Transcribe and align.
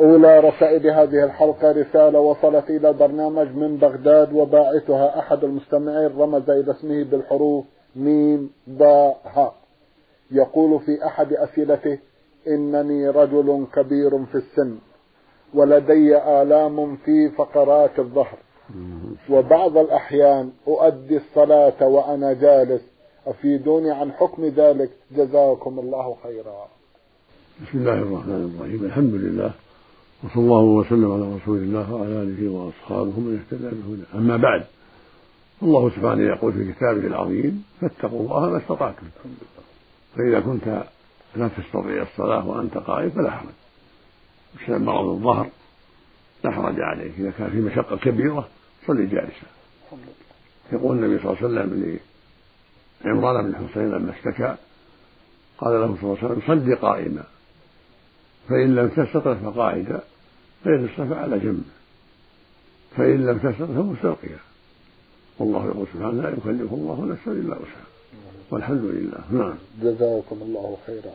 أولى 0.00 0.40
رسائل 0.40 0.90
هذه 0.90 1.24
الحلقة 1.24 1.72
رسالة 1.72 2.20
وصلت 2.20 2.70
إلى 2.70 2.88
البرنامج 2.88 3.48
من 3.48 3.76
بغداد 3.76 4.32
وباعثها 4.32 5.18
أحد 5.18 5.44
المستمعين 5.44 6.18
رمز 6.18 6.50
إلى 6.50 6.70
اسمه 6.72 7.04
بالحروف 7.04 7.64
ميم 7.96 8.50
باء 8.66 9.20
هاء 9.24 9.54
يقول 10.30 10.80
في 10.80 11.06
أحد 11.06 11.32
أسئلته 11.32 11.98
إنني 12.48 13.08
رجل 13.08 13.66
كبير 13.74 14.24
في 14.24 14.34
السن 14.34 14.78
ولدي 15.54 16.16
آلام 16.16 16.96
في 16.96 17.28
فقرات 17.28 17.98
الظهر. 17.98 18.38
وبعض 19.30 19.76
الأحيان 19.76 20.50
أؤدي 20.68 21.16
الصلاة 21.16 21.86
وأنا 21.86 22.32
جالس 22.32 22.82
أفيدوني 23.26 23.90
عن 23.90 24.12
حكم 24.12 24.44
ذلك؟ 24.44 24.90
جزاكم 25.16 25.78
الله 25.78 26.16
خيرا. 26.22 26.68
بسم 27.62 27.78
الله 27.78 27.94
الرحمن 27.94 28.54
الرحيم. 28.54 28.84
الحمد 28.84 29.14
لله. 29.14 29.65
وصلى 30.26 30.42
الله 30.42 30.60
وسلم 30.60 31.12
على 31.12 31.36
رسول 31.36 31.58
الله 31.58 31.92
وعلى 31.92 32.22
آله 32.22 32.48
وأصحابه 32.50 33.20
من 33.20 33.38
اهتدى 33.38 33.68
بهدى 33.68 34.02
أما 34.14 34.36
بعد 34.36 34.66
الله 35.62 35.90
سبحانه 35.90 36.22
يقول 36.22 36.52
في 36.52 36.72
كتابه 36.72 37.06
العظيم 37.06 37.64
فاتقوا 37.80 38.20
الله 38.20 38.50
ما 38.50 38.58
استطعتم. 38.58 39.06
فإذا 40.16 40.40
كنت 40.40 40.84
لا 41.36 41.48
تستطيع 41.48 42.02
الصلاة 42.02 42.48
وأنت 42.48 42.78
قائم 42.78 43.10
فلا 43.10 43.30
حرج 43.30 43.48
بسبب 44.54 44.82
مرض 44.82 45.08
الظهر 45.08 45.48
لا 46.44 46.50
حرج 46.50 46.80
عليك. 46.80 47.12
إذا 47.18 47.30
كان 47.30 47.50
في 47.50 47.60
مشقة 47.60 47.96
كبيرة 47.96 48.48
صلي 48.86 49.06
جالسا. 49.06 49.46
يقول 50.72 50.96
النبي 50.96 51.22
صلى 51.22 51.32
الله 51.32 51.60
عليه 51.60 51.70
وسلم 51.70 51.98
لعمران 53.04 53.52
بن 53.52 53.68
حسين 53.68 53.90
لما 53.90 54.12
اشتكى 54.12 54.56
قال 55.58 55.80
له 55.80 55.96
صلى 56.00 56.02
الله 56.02 56.18
عليه 56.22 56.34
وسلم 56.34 56.42
صل 56.46 56.76
قائما. 56.76 57.24
فإن 58.48 58.74
لم 58.74 58.88
تستطع 58.88 59.34
فقاعدا 59.34 60.00
فإن 60.66 60.88
استطاع 60.88 61.18
على 61.18 61.38
جنبه 61.38 61.62
فإن 62.96 63.26
لم 63.26 63.38
تستطع 63.38 63.66
فمستلقيا 63.66 64.38
والله 65.38 65.66
يقول 65.66 65.86
سبحانه 65.94 66.22
لا 66.22 66.28
يكلف 66.28 66.72
الله 66.72 67.04
نفسا 67.04 67.30
إلا 67.30 67.54
وسعها. 67.56 67.86
والحمد 68.50 68.84
لله. 68.84 69.18
نعم. 69.30 69.58
جزاكم 69.82 70.38
الله 70.42 70.76
خيرا. 70.86 71.14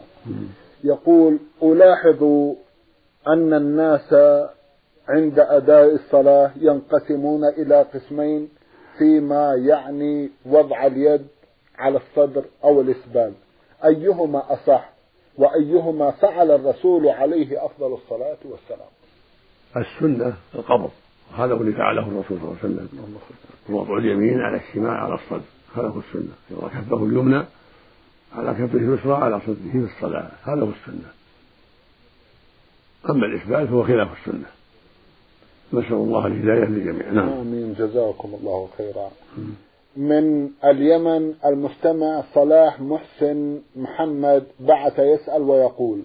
يقول 0.84 1.40
ألاحظ 1.64 2.24
أن 3.28 3.54
الناس 3.54 4.14
عند 5.08 5.40
أداء 5.40 5.96
الصلاة 5.96 6.52
ينقسمون 6.56 7.46
إلى 7.46 7.82
قسمين 7.82 8.50
فيما 8.98 9.56
يعني 9.56 10.30
وضع 10.46 10.86
اليد 10.86 11.28
على 11.78 11.98
الصدر 11.98 12.46
أو 12.64 12.82
الإسبال. 12.82 13.34
أيهما 13.86 14.54
أصح 14.54 14.92
وأيهما 15.38 16.12
فعل 16.12 16.52
الرسول 16.52 17.08
عليه 17.08 17.66
أفضل 17.66 17.94
الصلاة 17.94 18.38
والسلام؟ 18.46 19.01
السنة 19.78 20.34
القبض 20.56 20.90
هذا 21.38 21.54
هو 21.54 21.62
اللي 21.62 21.72
فعله 21.72 22.08
الرسول 22.08 22.38
صلى 22.40 22.48
الله 22.48 22.58
عليه 22.64 22.74
وسلم. 22.74 23.18
وضع 23.70 23.98
اليمين 23.98 24.42
على 24.42 24.58
الشمال 24.58 24.90
على 24.90 25.14
الصدر. 25.14 25.42
هذا 25.76 25.88
هو 25.88 26.00
السنة. 26.00 26.34
يضع 26.52 26.68
كفه 26.68 27.06
اليمنى 27.06 27.46
على 28.36 28.54
كفه 28.54 28.78
اليسرى 28.78 29.14
على 29.14 29.40
صدره 29.40 29.72
في 29.72 29.78
الصلاة. 29.96 30.32
هذا 30.44 30.62
هو 30.62 30.70
السنة. 30.70 31.12
أما 33.10 33.26
الإثبات 33.26 33.68
فهو 33.68 33.84
خلاف 33.84 34.10
السنة. 34.20 34.48
نسأل 35.74 35.94
الله 35.94 36.28
الهداية 36.28 36.66
للجميع. 36.66 37.12
نعم. 37.12 37.30
آمين. 37.30 37.74
جزاكم 37.74 38.38
الله 38.42 38.70
خيرا. 38.78 39.12
من 39.98 40.50
اليمن 40.66 41.34
المستمع 41.46 42.24
صلاح 42.34 42.82
محسن 42.82 43.60
محمد 43.76 44.44
بعث 44.60 45.00
يسأل 45.00 45.42
ويقول 45.42 46.02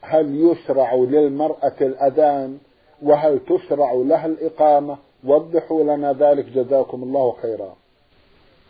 هل 0.00 0.50
يشرع 0.50 0.94
للمرأة 0.94 1.76
الأذان 1.80 2.58
وهل 3.02 3.40
تشرع 3.48 3.92
لها 3.92 4.26
الإقامة؟ 4.26 4.96
وضحوا 5.24 5.96
لنا 5.96 6.12
ذلك. 6.12 6.44
جزاكم 6.44 7.02
الله 7.02 7.36
خيرا. 7.42 7.76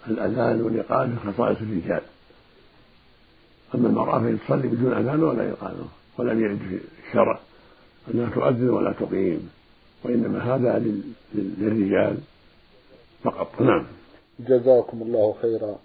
الأذان 0.08 0.62
والإقامة 0.62 1.16
خصائص 1.16 1.58
الرجال. 1.60 2.02
أما 3.74 3.88
المرأة 3.88 4.18
فإن 4.18 4.38
تصلي 4.46 4.68
بدون 4.68 4.92
أذان 4.92 5.22
ولا 5.22 5.52
إقامة 5.52 5.84
ولم 6.18 6.44
يرد 6.44 6.58
في 6.58 6.80
الشرع 7.08 7.38
أنها 8.14 8.30
تؤذن 8.34 8.70
ولا 8.70 8.92
تقيم 8.92 9.50
وإنما 10.04 10.54
هذا 10.54 10.84
للرجال 11.34 12.16
فقط. 13.22 13.60
نعم. 13.60 13.86
جزاكم 14.40 15.02
الله 15.02 15.34
خيرا. 15.42 15.78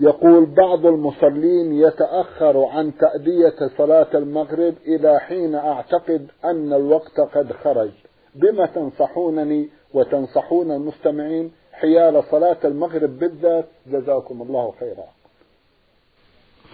يقول 0.00 0.46
بعض 0.46 0.86
المصلين 0.86 1.72
يتأخر 1.72 2.64
عن 2.64 2.92
تأدية 2.96 3.54
صلاة 3.78 4.08
المغرب 4.14 4.74
إلى 4.86 5.20
حين 5.20 5.54
أعتقد 5.54 6.26
أن 6.44 6.72
الوقت 6.72 7.20
قد 7.20 7.52
خرج. 7.52 7.90
بما 8.34 8.66
تنصحونني 8.66 9.68
وتنصحون 9.94 10.70
المستمعين 10.70 11.52
حيال 11.72 12.24
صلاة 12.30 12.58
المغرب 12.64 13.18
بالذات؟ 13.18 13.68
جزاكم 13.86 14.42
الله 14.42 14.74
خيرا. 14.80 15.04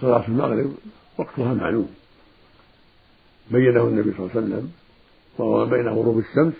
صلاة 0.01 0.27
المغرب 0.27 0.73
وقتها 1.17 1.53
معلوم. 1.53 1.89
بينه 3.51 3.83
النبي 3.83 4.11
صلى 4.11 4.19
الله 4.19 4.31
عليه 4.35 4.41
وسلم 4.41 4.71
وهو 5.37 5.65
بين 5.65 5.87
غروب 5.87 6.17
الشمس 6.19 6.53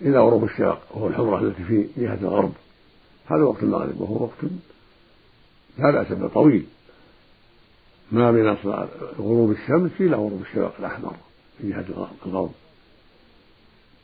إلى 0.00 0.18
غروب 0.18 0.44
الشرق 0.44 0.82
وهو 0.94 1.06
الحمرة 1.06 1.38
التي 1.40 1.64
في 1.64 1.88
جهة 1.96 2.18
الغرب. 2.22 2.52
هذا 3.26 3.42
وقت 3.42 3.62
المغرب 3.62 4.00
وهو 4.00 4.22
وقت 4.22 4.50
لا 5.78 5.90
بأس 5.90 6.12
به 6.12 6.28
طويل. 6.28 6.66
ما 8.12 8.32
بين 8.32 8.56
غروب 9.18 9.50
الشمس 9.50 9.90
إلى 10.00 10.16
غروب 10.16 10.42
الشفق 10.42 10.74
الأحمر 10.78 11.14
في 11.58 11.70
جهة 11.70 12.08
الغرب. 12.26 12.52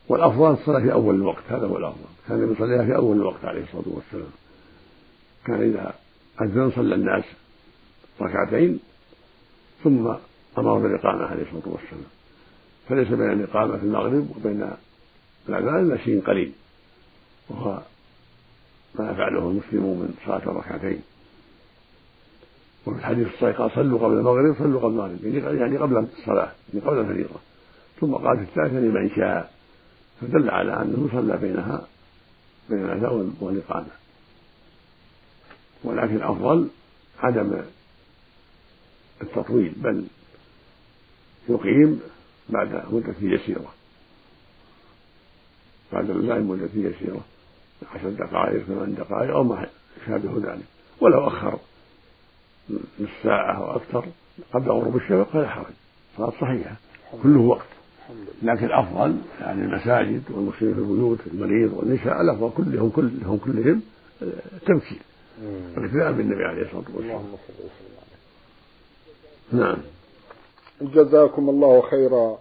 والأفضل 0.09 0.53
الصلاة 0.53 0.81
في 0.81 0.93
أول 0.93 1.15
الوقت 1.15 1.43
هذا 1.49 1.67
هو 1.67 1.77
الأفضل. 1.77 2.05
كان 2.29 2.53
يصليها 2.53 2.85
في 2.85 2.97
أول 2.97 3.17
الوقت 3.17 3.45
عليه 3.45 3.63
الصلاة 3.63 3.85
والسلام. 3.87 4.31
كان 5.47 5.63
إذا 5.63 5.95
أذن 6.43 6.73
صلى 6.77 6.95
الناس 6.95 7.25
ركعتين 8.21 8.81
ثم 9.85 10.07
أمر 10.59 10.79
بالإقامة 10.79 11.25
عليه 11.25 11.43
الصلاة 11.43 11.75
والسلام. 11.75 12.11
فليس 12.89 13.09
بين 13.09 13.33
الإقامة 13.33 13.77
في 13.77 13.83
المغرب 13.85 14.31
وبين 14.37 14.71
الأذان 15.49 15.87
إلا 15.87 15.97
شيء 16.05 16.23
قليل 16.27 16.53
وهو 17.49 17.83
ما 18.95 19.11
يفعله 19.11 19.51
المسلمون 19.51 19.99
من 19.99 20.15
صلاة 20.27 20.39
الركعتين. 20.39 21.03
وفي 22.89 22.99
الحديث 22.99 23.29
الصحيح 23.29 23.57
قال 23.57 23.71
صلوا 23.71 23.99
قبل 23.99 24.19
المغرب 24.19 24.57
صلوا 24.59 24.81
قبل 24.81 24.93
المغرب 24.93 25.25
يعني, 25.25 25.61
يعني 25.61 25.77
قبل 25.77 25.97
الصلاة 25.97 26.53
يعني 26.75 26.87
قبل 26.87 26.99
الفريضة. 26.99 27.41
ثم 28.01 28.15
قال 28.15 28.37
في 28.37 28.43
الثالثة 28.43 28.79
لمن 28.79 29.11
شاء. 29.17 29.53
فدل 30.21 30.51
على 30.51 30.73
أنه 30.73 31.09
صلى 31.13 31.37
بينها 31.37 31.87
بين 32.71 32.85
العشاء 32.85 33.33
والإقامة. 33.41 33.87
ولكن 35.85 36.17
الأفضل 36.17 36.69
عدم 37.21 37.63
التطويل 39.23 39.73
بل 39.77 40.05
يقيم 41.49 42.01
بعد 42.49 42.83
مدة 42.91 43.15
يسيرة. 43.21 43.73
بعد 45.93 46.11
الإمام 46.11 46.51
مدة 46.51 46.71
يسيرة 46.75 47.21
عشر 47.95 48.11
دقائق 48.11 48.63
ثمان 48.63 48.95
دقائق 48.95 49.31
أو 49.31 49.45
ما 49.45 49.67
يشابه 50.03 50.53
ذلك 50.53 50.65
ولو 51.01 51.29
أخر. 51.29 51.59
نصف 52.71 53.23
ساعة 53.23 53.57
أو 53.57 53.77
أكثر 53.77 54.07
قبل 54.55 54.71
غروب 54.71 54.97
الشفق 54.97 55.31
فلا 55.33 55.49
حرج. 55.49 55.75
صلاة 56.17 56.31
صحيحة. 56.31 56.77
كله 57.23 57.41
وقت. 57.41 57.67
لكن 58.43 58.65
الأفضل 58.67 59.17
يعني 59.41 59.63
المساجد 59.65 60.23
والمسلمين 60.31 60.75
في 60.75 60.81
البيوت 60.81 61.19
المريض 61.27 61.73
والنساء 61.73 62.21
الأفضل 62.21 62.51
كلهم 62.57 62.91
كلهم 62.91 63.39
كلهم 63.39 63.81
تمثيل. 64.67 65.01
الاقتداء 65.77 66.13
بالنبي 66.13 66.45
عليه 66.45 66.63
الصلاة 66.63 66.85
والسلام. 66.95 67.05
اللهم 67.05 67.37
صل 67.49 67.55
وسلم 67.55 67.99
عليه. 69.53 69.65
نعم. 69.65 69.79
جزاكم 70.81 71.49
الله 71.49 71.81
خيرا. 71.81 72.39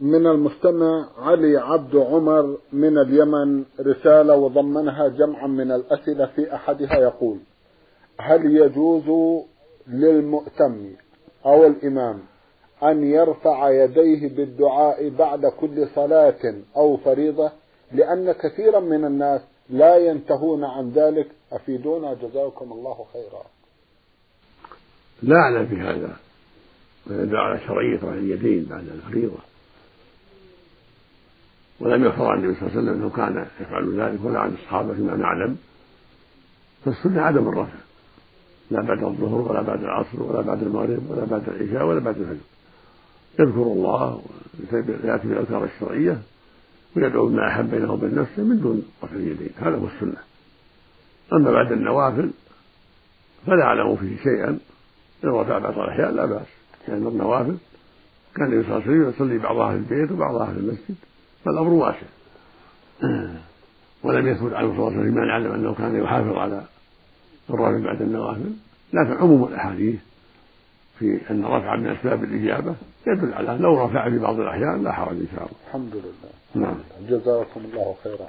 من 0.00 0.26
المستمع 0.26 1.08
علي 1.18 1.56
عبد 1.56 1.96
عمر 1.96 2.58
من 2.72 2.98
اليمن 2.98 3.64
رسالة 3.80 4.34
وضمنها 4.34 5.08
جمعا 5.08 5.46
من 5.46 5.72
الأسئلة 5.72 6.26
في 6.26 6.54
أحدها 6.54 6.98
يقول 6.98 7.38
هل 8.20 8.56
يجوز 8.56 9.04
للمؤتم 9.88 10.90
أو 11.46 11.66
الإمام 11.66 12.22
أن 12.82 13.04
يرفع 13.04 13.70
يديه 13.70 14.28
بالدعاء 14.36 15.08
بعد 15.08 15.46
كل 15.46 15.88
صلاة 15.94 16.54
أو 16.76 16.96
فريضة 16.96 17.52
لأن 17.92 18.32
كثيرا 18.32 18.80
من 18.80 19.04
الناس 19.04 19.40
لا 19.70 19.96
ينتهون 19.96 20.64
عن 20.64 20.90
ذلك. 20.90 21.28
أفيدونا؟ 21.52 22.14
جزاكم 22.14 22.72
الله 22.72 23.06
خيرا. 23.12 23.42
لا 25.22 25.36
أعلم 25.36 25.66
في 25.66 25.76
هذا 25.76 26.16
ويدل 27.10 27.36
على 27.36 27.60
شرعية 27.60 27.96
رفع 27.96 28.12
اليدين 28.12 28.64
بعد 28.64 28.88
الفريضة. 28.88 29.38
ولم 31.80 32.04
يحفظ 32.04 32.22
عن 32.22 32.38
النبي 32.38 32.60
صلى 32.60 32.68
الله 32.68 32.78
عليه 32.78 32.90
وسلم 32.90 33.02
أنه 33.02 33.10
كان 33.10 33.46
يفعل 33.60 34.00
ذلك 34.00 34.24
ولا 34.24 34.38
عن 34.38 34.54
الصحابة 34.54 34.94
فيما 34.94 35.16
نعلم. 35.16 35.56
فالسنة 36.84 37.22
عدم 37.22 37.48
الرفع. 37.48 37.78
لا 38.70 38.82
بعد 38.82 39.02
الظهر 39.02 39.40
ولا 39.40 39.62
بعد 39.62 39.82
العصر 39.82 40.22
ولا 40.22 40.40
بعد 40.40 40.62
المغرب 40.62 41.10
ولا 41.10 41.24
بعد 41.24 41.48
العشاء 41.48 41.86
ولا 41.86 42.00
بعد 42.00 42.16
الفجر. 42.16 42.36
يذكر 43.38 43.62
الله 43.62 44.22
ويأتي 44.72 45.28
بالأذكار 45.28 45.64
الشرعية 45.64 46.18
ويدعو 46.96 47.26
بما 47.26 47.48
أحب 47.48 47.70
بينه 47.70 47.92
وبين 47.92 48.14
نفسه 48.14 48.42
من 48.42 48.60
دون 48.60 48.82
رفع 49.04 49.16
اليدين. 49.16 49.50
هذا 49.58 49.76
هو 49.76 49.86
السنة. 49.86 50.22
أما 51.32 51.52
بعد 51.52 51.72
النوافل 51.72 52.30
فلا 53.46 53.62
أعلم 53.62 53.96
فيه 53.96 54.16
شيئا. 54.16 54.58
إن 55.24 55.28
رفع 55.28 55.58
بعض 55.58 55.78
الأحيان 55.78 56.16
لا 56.16 56.26
بأس. 56.26 56.46
لأن 56.88 57.06
النوافل 57.06 57.56
كان 58.36 58.46
النبي 58.46 58.62
صلى 58.62 58.76
الله 58.76 58.88
عليه 58.88 58.98
وسلم 58.98 59.08
يصلي 59.08 59.38
بعضها 59.38 59.70
في 59.70 59.76
البيت 59.76 60.12
وبعضها 60.12 60.46
في 60.46 60.58
المسجد 60.58 60.94
فالأمر 61.44 61.70
واسع. 61.70 62.06
ولم 64.04 64.28
يثبت 64.28 64.52
عنه 64.52 64.68
صلى 64.68 64.78
الله 64.78 64.86
عليه 64.86 64.98
وسلم 64.98 65.14
ما 65.14 65.24
نعلم 65.24 65.52
أنه 65.52 65.74
كان 65.74 65.96
يحافظ 65.96 66.36
على 66.36 66.62
الرفع 67.50 67.84
بعد 67.84 68.02
النوافل. 68.02 68.52
لكن 68.92 69.12
عموم 69.12 69.44
الأحاديث 69.44 70.00
في 70.98 71.20
أن 71.30 71.44
رفع 71.44 71.76
من 71.76 71.86
أسباب 71.86 72.24
الإجابة 72.24 72.74
يدل 73.06 73.34
على 73.34 73.58
لو 73.62 73.84
رفع 73.84 74.10
في 74.10 74.18
بعض 74.18 74.40
الأحيان 74.40 74.84
لا 74.84 74.92
حرج 74.92 75.16
إن 75.16 75.28
شاء 75.34 75.46
الله. 75.46 75.56
الحمد 75.66 75.94
لله. 75.94 76.66
نعم. 76.66 76.78
جزاكم 77.08 77.60
الله 77.60 77.94
خيرا. 78.04 78.28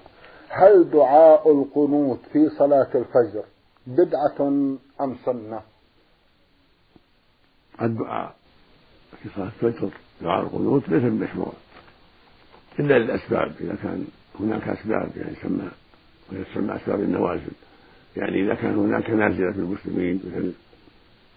هل 0.49 0.89
دعاء 0.89 1.51
القنوت 1.51 2.19
في 2.33 2.49
صلاة 2.49 2.89
الفجر 2.95 3.43
بدعة 3.87 4.47
أم 5.01 5.15
سنة؟ 5.25 5.61
الدعاء 7.81 8.35
في 9.23 9.29
صلاة 9.35 9.45
الفجر 9.63 9.89
دعاء 10.21 10.43
القنوت 10.43 10.89
ليس 10.89 11.03
بمشروع. 11.03 11.53
إلا 12.79 12.99
للأسباب 12.99 13.51
إذا 13.61 13.75
كان 13.83 14.07
هناك 14.39 14.67
أسباب 14.67 15.09
يعني 15.17 15.31
يسمى 15.31 15.71
ويسمى 16.31 16.75
أسباب 16.75 16.99
النوازل 16.99 17.51
يعني 18.17 18.41
إذا 18.41 18.53
كان 18.53 18.75
هناك 18.75 19.09
نازلة 19.09 19.51
في 19.51 19.59
المسلمين 19.59 20.21
مثل 20.25 20.53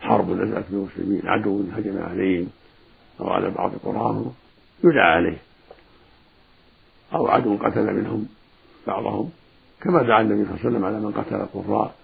حرب 0.00 0.30
نزلت 0.30 0.66
بالمسلمين 0.70 1.22
عدو 1.24 1.64
هجم 1.72 2.02
عليهم 2.02 2.48
أو 3.20 3.30
على 3.30 3.50
بعض 3.50 3.72
قراهم 3.84 4.32
يدعى 4.84 5.12
عليه. 5.12 5.38
أو 7.14 7.28
عدو 7.28 7.56
قتل 7.56 7.94
منهم 7.94 8.28
بعضهم 8.86 9.30
كما 9.80 10.02
دعا 10.02 10.20
النبي 10.20 10.44
صلى 10.44 10.54
الله 10.54 10.60
عليه 10.60 10.68
وسلم 10.68 10.84
على 10.84 11.00
من 11.00 11.12
قتل 11.12 11.34
القراء 11.34 11.94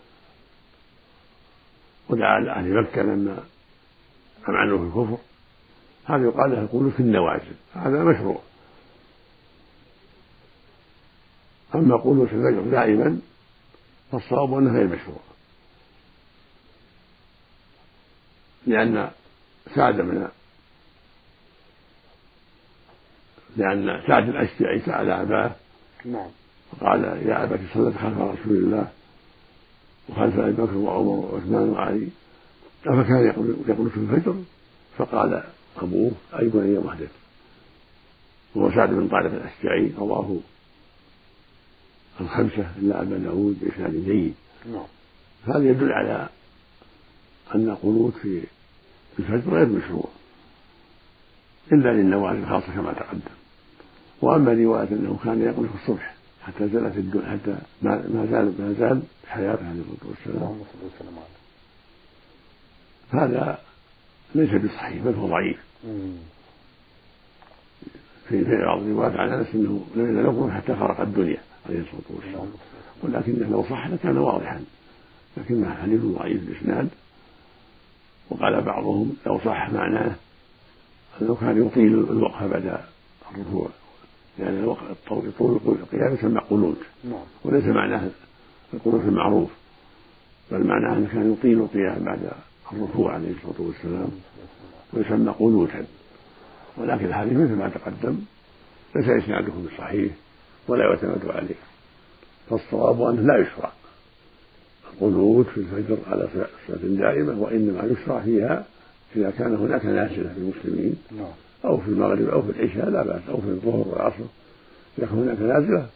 ودعا 2.08 2.40
لأهل 2.40 2.82
مكة 2.82 3.02
لما 3.02 3.44
أمعنوا 4.48 4.78
في 4.78 4.84
الكفر 4.84 5.18
هذا 6.04 6.24
يقال 6.24 6.50
له 6.50 6.62
يقول 6.62 6.90
في 6.90 7.00
النوازل. 7.00 7.54
هذا 7.74 8.04
مشروع. 8.04 8.40
أما 11.74 11.96
قولوا 11.96 12.26
في 12.26 12.32
الفجر 12.32 12.60
دائما 12.60 13.20
فالصواب 14.12 14.54
أنه 14.54 14.72
غير 14.72 14.86
مشروع. 14.86 15.20
لأن 18.66 19.10
سعد 19.74 20.00
من 20.00 20.28
لأن 23.56 24.02
سعد 24.06 24.28
الأشجعي 24.28 24.80
سأل 24.80 25.10
أباه 25.10 25.52
نعم. 26.04 26.30
وقال 26.72 27.04
يا 27.04 27.44
أبت 27.44 27.60
صلت 27.74 27.96
خلف 27.96 28.18
رسول 28.18 28.56
الله 28.56 28.88
وخلف 30.08 30.38
أبي 30.38 30.52
بكر 30.52 30.76
وعمر 30.76 31.08
وعثمان 31.08 31.68
وعلي 31.68 32.08
أفكان 32.86 33.26
يقول 33.26 33.56
يقول 33.68 33.90
في 33.90 33.96
الفجر؟ 33.96 34.34
فقال 34.96 35.42
أبوه 35.76 36.12
أي 36.38 36.48
بني 36.48 36.78
محدث 36.78 37.10
وهو 38.54 38.70
سعد 38.70 38.90
بن 38.90 39.08
طارق 39.08 39.32
الأشجعي 39.32 39.92
رواه 39.98 40.36
الخمسة 42.20 42.70
إلا 42.78 43.02
أبا 43.02 43.18
داود 43.18 43.58
بإسناد 43.60 44.04
جيد. 44.04 44.34
نعم. 44.72 44.86
هذا 45.46 45.70
يدل 45.70 45.92
على 45.92 46.28
أن 47.54 47.68
القنوت 47.68 48.14
في 48.14 48.42
الفجر 49.18 49.54
غير 49.54 49.66
مشروع 49.66 50.08
إلا 51.72 51.88
للنوازل 51.88 52.46
خاصة 52.46 52.74
كما 52.74 52.92
تقدم. 52.92 53.20
وأما 54.22 54.52
رواية 54.52 54.88
أنه 54.88 55.18
كان 55.24 55.42
يقنط 55.42 55.68
في 55.68 55.82
الصبح 55.82 56.14
حتى 56.42 56.68
زالت 56.68 56.96
الدنيا 56.96 57.30
حتى 57.30 57.56
ما 57.82 58.26
زال 58.30 58.54
ما 58.58 58.74
زال 58.78 59.02
حياته 59.26 59.68
عليه 59.68 59.80
الصلاة 59.80 60.54
والسلام. 60.84 61.16
هذا 63.10 63.58
ليس 64.34 64.50
بصحيح 64.50 65.02
بل 65.04 65.14
هو 65.14 65.28
ضعيف. 65.28 65.58
في 68.28 68.44
في 68.44 68.56
بعض 68.66 68.82
الروايات 68.82 69.16
عن 69.16 69.28
أنس 69.28 69.54
إنه 69.54 69.86
لم 69.94 70.20
يقنط 70.20 70.50
حتى 70.50 70.76
خرق 70.76 71.00
الدنيا. 71.00 71.40
عليه 71.66 71.80
الصلاة 71.80 72.02
والسلام. 72.10 72.52
ولكنه 73.02 73.48
لو 73.48 73.62
صح 73.62 73.86
لكان 73.86 74.18
واضحا. 74.18 74.64
لكنه 75.36 75.74
حديث 75.74 76.00
ضعيف 76.00 76.42
الإسناد. 76.42 76.88
وقال 78.30 78.62
بعضهم 78.62 79.16
لو 79.26 79.38
صح 79.38 79.70
معناه 79.70 80.14
أنه 81.22 81.34
كان 81.34 81.66
يطيل 81.66 81.94
الوقفة 81.94 82.46
بعد 82.46 82.78
الركوع. 83.34 83.68
لأن 84.38 84.46
يعني 84.46 84.60
الوقت 84.60 84.82
الطويل 84.90 85.32
طول 85.38 85.60
القيام 85.66 86.14
يسمى 86.14 86.40
قنوت 86.50 86.78
نعم. 87.04 87.20
وليس 87.44 87.64
معناه 87.64 88.10
القنوت 88.74 89.04
المعروف. 89.04 89.50
بل 90.50 90.66
معناه 90.66 90.96
أنه 90.96 91.08
كان 91.12 91.32
يطيل 91.32 91.60
القيام 91.60 92.04
بعد 92.04 92.30
الركوع 92.72 93.14
عليه 93.14 93.30
الصلاة 93.30 93.66
والسلام. 93.68 94.10
ويسمى 94.92 95.30
قنوتا 95.30 95.86
ولكن 96.76 97.04
الحديث 97.04 97.32
مثل 97.32 97.54
ما 97.54 97.68
تقدم 97.68 98.18
ليس 98.96 99.08
إسناده 99.08 99.52
بالصحيح 99.52 100.12
ولا 100.68 100.84
يعتمد 100.84 101.30
عليه. 101.30 101.54
فالصواب 102.50 103.02
أنه 103.02 103.22
لا 103.22 103.38
يشرع. 103.38 103.72
القنوت 104.92 105.46
في 105.46 105.56
الفجر 105.56 105.98
على 106.06 106.28
صلاة 106.66 106.78
دائمة 106.82 107.42
وإنما 107.42 107.84
يشرع 107.84 108.20
فيها 108.20 108.64
إذا 109.16 109.30
كان 109.30 109.56
هناك 109.56 109.84
نازلة 109.84 110.32
في 110.32 110.38
المسلمين 110.38 110.96
نعم. 111.10 111.32
أو 111.64 111.80
في 111.80 111.88
المغرب 111.88 112.28
أو 112.28 112.42
في 112.42 112.50
العشاء 112.50 112.90
لا 112.90 113.02
بأس 113.02 113.22
أو 113.28 113.40
في 113.40 113.46
الظهر 113.46 113.88
والعصر. 113.88 114.24
إذا 114.98 115.06
كان 115.06 115.18
هناك 115.18 115.38
نازلة 115.38 115.86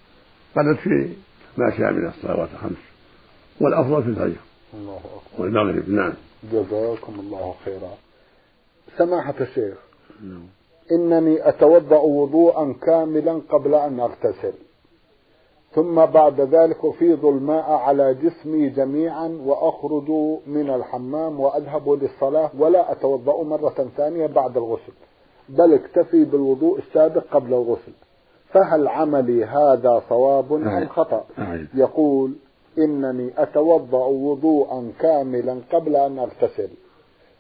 قدت 0.57 0.79
في 0.79 1.09
ما 1.57 1.77
شاء 1.79 1.93
من 1.93 2.07
الصلوات 2.09 2.49
الخمس. 2.55 2.79
والأفضل 3.61 4.03
في 4.03 4.09
الفجر. 4.09 4.41
الله 4.75 4.97
أكبر. 4.97 5.43
والمغرب 5.43 5.89
نعم. 5.91 6.13
جزاكم 6.53 7.21
الله 7.21 7.55
خيرا. 7.65 7.95
سماحة 8.99 9.35
الشيخ 9.41 9.79
نعم. 10.23 10.47
إنني 10.93 11.49
أتوضأ 11.49 11.99
وضوءا 11.99 12.75
كاملا 12.83 13.41
قبل 13.51 13.75
أن 13.75 14.01
أغتسل. 14.01 14.53
ثم 15.73 16.07
بعد 16.07 16.41
ذلك 16.41 16.85
أفيض 16.85 17.25
الماء 17.25 17.71
على 17.71 18.15
جسمي 18.15 18.69
جميعا 18.69 19.41
وأخرج 19.45 20.11
من 20.47 20.71
الحمام 20.71 21.41
وأذهب 21.41 21.89
للصلاة 21.89 22.51
ولا 22.59 22.93
أتوضأ 22.93 23.43
مرة 23.43 23.89
ثانية 23.97 24.27
بعد 24.27 24.57
الغسل 24.57 24.93
بل 25.49 25.75
اكتفي 25.75 26.25
بالوضوء 26.25 26.79
السابق 26.79 27.23
قبل 27.33 27.55
الغسل. 27.55 27.93
فهل 28.49 28.89
عملي 28.89 29.45
هذا 29.45 30.03
صواب 30.09 30.53
أم 30.53 30.89
خطأ؟ 30.89 31.25
يقول 31.75 32.33
إنني 32.79 33.31
أتوضأ 33.39 34.07
وضوءا 34.07 34.93
كاملا 35.01 35.61
قبل 35.73 35.97
أن 35.97 36.19
أغتسل. 36.19 36.69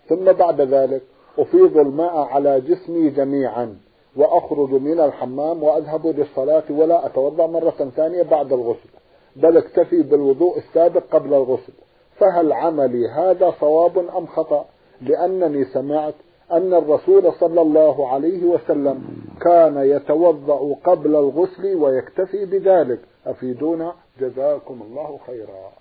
ثم 0.09 0.33
بعد 0.33 0.61
ذلك 0.61 1.03
أفيض 1.39 1.77
الماء 1.77 2.17
على 2.17 2.61
جسمي 2.61 3.11
جميعا 3.11 3.77
وأخرج 4.17 4.71
من 4.71 5.01
الحمام 5.01 5.63
وأذهب 5.63 6.07
للصلاة 6.07 6.65
ولا 6.71 7.07
أتوضأ 7.07 7.47
مرة 7.47 7.91
ثانية 7.97 8.23
بعد 8.23 8.53
الغسل 8.53 8.89
بل 9.37 9.57
أكتفي 9.57 10.03
بالوضوء 10.03 10.59
السابق 10.59 11.03
قبل 11.11 11.35
الغسل. 11.35 11.73
فهل 12.19 12.53
عملي 12.53 13.09
هذا 13.09 13.55
صواب 13.61 13.99
أم 13.99 14.27
خطأ؟ 14.27 14.65
لأنني 15.01 15.65
سمعت 15.65 16.15
أن 16.53 16.75
الرسول 16.75 17.33
صلى 17.41 17.61
الله 17.61 18.09
عليه 18.09 18.45
وسلم 18.45 19.05
كان 19.41 19.77
يتوضأ 19.77 20.75
قبل 20.85 21.17
الغسل 21.17 21.75
ويكتفي 21.75 22.45
بذلك. 22.45 23.01
أفيدونا؟ 23.27 23.93
جزاكم 24.21 24.83
الله 24.83 25.19
خيرا. 25.27 25.73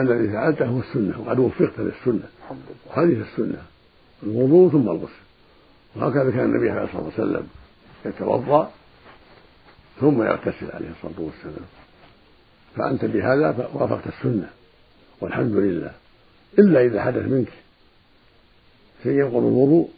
الذي 0.00 0.28
فعلته 0.28 0.64
هو 0.64 0.78
السنة 0.78 1.14
وقد 1.26 1.38
وفقت 1.38 1.78
للسنة 1.78 2.28
هذه 2.90 3.22
السنة. 3.22 3.62
الوضوء 4.22 4.70
ثم 4.70 4.88
الغسل. 4.88 5.12
وهكذا 5.96 6.30
كان 6.30 6.44
النبي 6.44 6.70
عليه 6.70 6.84
الصلاة 6.84 7.04
والسلام 7.04 7.46
يتوضأ 8.06 8.70
ثم 10.00 10.22
يغتسل 10.22 10.70
عليه 10.70 10.90
الصلاة 10.90 11.20
والسلام. 11.26 11.66
فأنت 12.76 13.04
بهذا 13.04 13.70
وافقت 13.74 14.06
السنة 14.06 14.50
والحمد 15.20 15.52
لله 15.52 15.92
إلا 16.58 16.84
إذا 16.84 17.02
حدث 17.02 17.22
منك 17.22 17.52
شيء 19.02 19.12
ينقض 19.12 19.36
الوضوء 19.36 19.88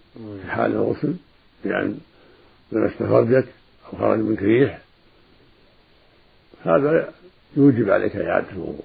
في 0.43 0.51
حال 0.51 0.73
الغسل 0.73 1.15
بأن 1.65 1.99
لمست 2.73 3.03
فرجك 3.03 3.47
أو 3.93 3.99
خرج 3.99 4.19
منك 4.19 4.43
ريح 4.43 4.79
هذا 6.65 7.13
يوجب 7.57 7.91
عليك 7.91 8.17
إعادة 8.17 8.51
الوضوء. 8.51 8.85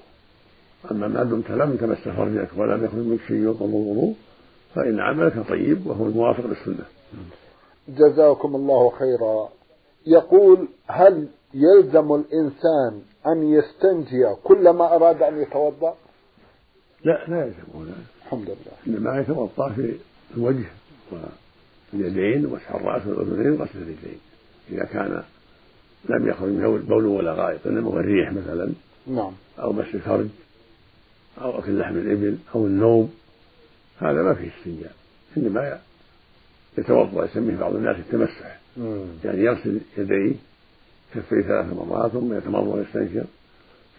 أما 0.90 1.08
ما 1.08 1.22
دمت 1.22 1.50
لم 1.50 1.76
تمس 1.76 1.98
فرجك 1.98 2.48
ولم 2.56 2.84
يخرج 2.84 3.00
منك 3.00 3.20
شيء 3.28 3.36
ينقض 3.36 3.62
الوضوء 3.62 4.16
فإن 4.74 5.00
عملك 5.00 5.48
طيب 5.48 5.86
وهو 5.86 6.06
الموافق 6.06 6.46
للسنة. 6.46 6.84
جزاكم 7.88 8.56
الله 8.56 8.90
خيرا. 8.90 9.48
يقول 10.06 10.68
هل 10.86 11.28
يلزم 11.54 12.14
الإنسان 12.14 13.02
أن 13.26 13.42
يستنجي 13.42 14.34
كلما 14.44 14.96
أراد 14.96 15.22
أن 15.22 15.42
يتوضأ؟ 15.42 15.94
لا 17.04 17.24
لا 17.28 17.46
يلزمه 17.46 17.84
لا 17.84 17.92
الحمد 18.24 18.46
لله. 18.48 18.96
إنما 18.98 19.20
يتوضأ 19.20 19.68
في 19.68 19.94
الوجه 20.36 20.66
واليدين 21.92 22.46
ومسح 22.46 22.74
الرأس 22.74 23.06
والأذنين 23.06 23.52
وغسل 23.52 23.78
الرجلين 23.78 24.20
إذا 24.70 24.84
كان 24.84 25.22
لم 26.08 26.28
يخرج 26.28 26.48
منه 26.48 26.78
بول 26.78 27.06
ولا 27.06 27.32
غائط 27.32 27.66
إنما 27.66 27.90
هو 27.90 27.98
الريح 28.00 28.32
مثلا. 28.32 28.72
نعم. 29.06 29.32
أو 29.58 29.72
مس 29.72 29.94
الفرج 29.94 30.26
أو 31.40 31.58
أكل 31.58 31.78
لحم 31.78 31.96
الإبل 31.96 32.38
أو 32.54 32.66
النوم. 32.66 33.10
هذا 33.98 34.22
ما 34.22 34.34
فيه 34.34 34.50
استنجاء. 34.58 34.94
إنما 35.36 35.78
يتوضأ 36.78 37.24
يسميه 37.24 37.56
بعض 37.56 37.74
الناس 37.74 37.96
التمسح. 37.96 38.58
يعني 39.24 39.42
يغسل 39.44 39.80
يديه 39.98 40.34
كفيه 41.14 41.42
ثلاث 41.42 41.66
مرات 41.72 42.12
ثم 42.12 42.36
يتمضمض 42.36 42.74
ويستنشق 42.74 43.26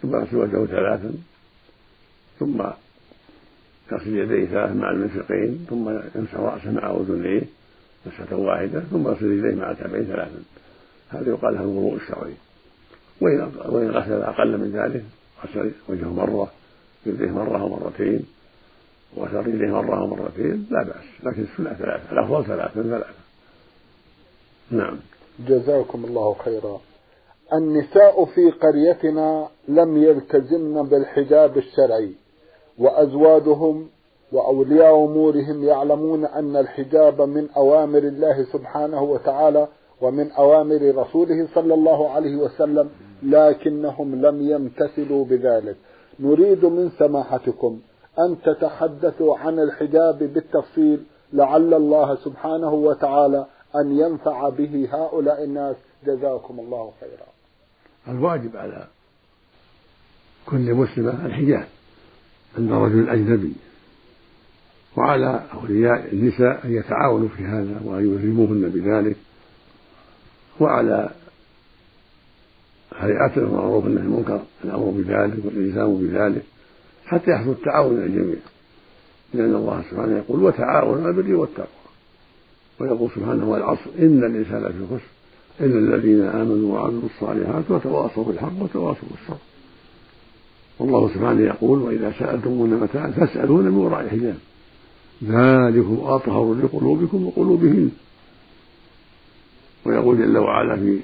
ثم 0.01 0.15
يغسل 0.15 0.35
وجهه 0.37 0.65
ثلاثا 0.65 1.13
ثم 2.39 2.63
يغسل 3.91 4.17
يديه 4.17 4.45
ثلاثا 4.45 4.73
مع 4.73 4.91
المنفقين 4.91 5.65
ثم 5.69 5.89
يمسح 6.15 6.35
رأسه 6.35 6.71
مع 6.71 6.91
أذنيه 6.91 7.41
مسحة 8.05 8.35
واحدة 8.35 8.79
ثم 8.79 9.07
يغسل 9.07 9.31
يديه 9.31 9.55
مع 9.55 9.71
الكعبين 9.71 10.03
ثلاثا. 10.03 10.41
هذا 11.09 11.29
يقال 11.29 11.53
له 11.53 11.61
الوضوء 11.61 11.95
الشرعي. 11.95 12.33
وإن 13.21 13.89
غسل 13.91 14.21
أقل 14.21 14.57
من 14.57 14.71
ذلك 14.71 15.03
غسل 15.43 15.71
وجهه 15.87 16.13
مرة 16.13 16.51
يديه 17.05 17.31
مرة 17.31 17.61
أو 17.61 17.89
وغسل 19.17 19.35
رجليه 19.35 19.67
مرة 19.67 19.99
أو 19.99 20.07
مرتين 20.07 20.67
لا 20.71 20.83
بأس. 20.83 21.03
لكن 21.23 21.41
السنة 21.41 21.73
ثلاثة. 21.73 22.11
الأفضل 22.11 22.45
ثلاثة 22.45 22.83
ثلاثة. 22.83 23.13
نعم. 24.71 24.99
جزاكم 25.47 26.05
الله 26.05 26.35
خيرا. 26.45 26.79
النساء 27.53 28.25
في 28.25 28.51
قريتنا 28.51 29.47
لم 29.67 30.03
يلتزمن 30.03 30.83
بالحجاب 30.83 31.57
الشرعي 31.57 32.11
وأزواجهم 32.77 33.87
وأولياء 34.31 35.05
أمورهم 35.05 35.63
يعلمون 35.63 36.25
أن 36.25 36.55
الحجاب 36.55 37.21
من 37.21 37.49
أوامر 37.57 37.97
الله 37.97 38.43
سبحانه 38.53 39.01
وتعالى 39.01 39.67
ومن 40.01 40.31
أوامر 40.31 40.95
رسوله 40.95 41.47
صلى 41.55 41.73
الله 41.73 42.09
عليه 42.09 42.35
وسلم 42.35 42.89
لكنهم 43.23 44.25
لم 44.25 44.49
يمتثلوا 44.49 45.25
بذلك. 45.25 45.75
نريد 46.19 46.65
من 46.65 46.91
سماحتكم 46.99 47.79
أن 48.25 48.37
تتحدثوا 48.45 49.37
عن 49.37 49.59
الحجاب 49.59 50.17
بالتفصيل 50.19 50.99
لعل 51.33 51.73
الله 51.73 52.15
سبحانه 52.15 52.73
وتعالى 52.73 53.45
أن 53.75 53.99
ينفع 53.99 54.49
به 54.49 54.89
هؤلاء 54.91 55.43
الناس. 55.43 55.75
جزاكم 56.05 56.59
الله 56.59 56.91
خيرا. 56.99 57.27
الواجب 58.07 58.57
على 58.57 58.87
كل 60.45 60.73
مسلمة 60.73 61.25
الحجاب 61.25 61.67
عند 62.57 62.71
رجل 62.71 63.09
أجنبي 63.09 63.53
وعلى 64.97 65.43
أولياء 65.53 66.13
النساء 66.13 66.65
أن 66.65 66.73
يتعاونوا 66.73 67.27
في 67.27 67.43
هذا 67.43 67.81
وأن 67.85 68.13
يلزموهن 68.13 68.69
بذلك 68.69 69.17
وعلى 70.59 71.09
هيئات 72.95 73.37
المعروف 73.37 73.83
والنهي 73.85 74.03
المنكر 74.03 74.41
الأمر 74.63 74.91
بذلك 74.95 75.45
والإلزام 75.45 75.97
بذلك. 75.97 76.43
حتى 77.09 77.31
يحصل 77.31 77.49
التعاون 77.49 77.93
من 77.93 78.03
الجميع. 78.03 78.39
لأن 79.33 79.55
الله 79.55 79.83
سبحانه 79.91 80.17
يقول 80.17 80.43
وتعاونوا 80.43 81.01
على 81.03 81.09
البر 81.09 81.35
والتقوى. 81.35 81.67
ويقول 82.79 83.09
سبحانه 83.15 83.49
والعصر 83.49 83.89
إن 83.99 84.23
الإنسان 84.23 84.63
لفي 84.63 84.85
خسر. 84.85 85.09
إلا 85.61 85.79
الذين 85.79 86.21
آمنوا 86.21 86.73
وعملوا 86.73 87.09
الصالحات 87.15 87.71
وتواصوا 87.71 88.23
بالحق 88.23 88.61
وتواصوا 88.61 89.07
بالصبر. 89.11 89.39
والله 90.79 91.09
سبحانه 91.13 91.41
يقول 91.41 91.79
وإذا 91.79 92.13
سألتمون 92.19 92.69
متاعا 92.69 93.11
فاسألون 93.11 93.65
من 93.65 93.77
وراء 93.77 94.07
حجاب. 94.07 94.37
ذلكم 95.23 95.99
أطهر 96.03 96.53
لقلوبكم 96.53 97.25
وقلوبهن. 97.25 97.91
ويقول 99.85 100.17
جل 100.17 100.37
وعلا 100.37 100.75
في 100.75 100.99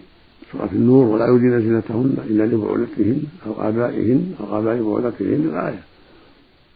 سورة 0.51 0.69
النور 0.71 1.05
ولا 1.05 1.27
يبدين 1.27 1.61
زينتهن 1.61 2.17
إلا 2.29 2.43
لبعولتهن 2.43 3.23
أو 3.47 3.69
آبائهن 3.69 4.35
أو 4.39 4.59
آباء 4.59 4.81
بعولتهن 4.81 5.49
الآية. 5.53 5.83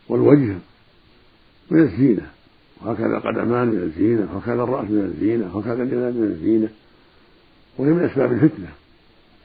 والوجه 0.10 0.56
من 1.72 1.82
الزينة. 1.82 2.32
وهكذا 2.82 3.18
القدمان 3.18 3.68
من 3.68 3.84
الزينة 3.84 4.30
وهكذا 4.34 4.64
الرأس 4.64 4.90
من 4.90 5.06
الزينة 5.16 5.56
وهكذا 5.58 5.84
اليدان 5.84 6.14
من 6.14 6.24
الزينة. 6.24 6.70
وهي 7.78 7.90
من 7.92 8.04
أسباب 8.04 8.32
الفتنة. 8.32 8.68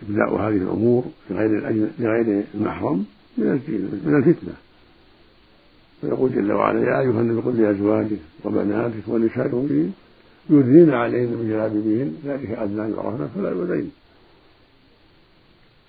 إبداء 0.03 0.35
هذه 0.35 0.57
الأمور 0.57 1.05
لغير 1.31 1.51
لغير 1.99 2.45
المحرم 2.55 3.05
من 3.39 3.53
الزينة 3.53 3.89
من 4.05 4.17
الفتنة. 4.17 4.55
ويقول 6.03 6.35
جل 6.35 6.53
وعلا 6.53 6.81
يا 6.81 7.01
أيها 7.01 7.21
النبي 7.21 7.41
قل 7.41 7.63
لأزواجك 7.63 8.19
وبناتك 8.45 9.09
ونساء 9.09 9.47
المؤمنين 9.47 9.93
يدنين 10.51 10.91
عليهن 10.91 11.29
من 11.29 11.49
جلابيبهن 11.49 12.17
ذلك 12.25 12.51
أدنى 12.51 12.95
يعرفن 12.97 13.29
فلا 13.35 13.51
يؤذين. 13.51 13.91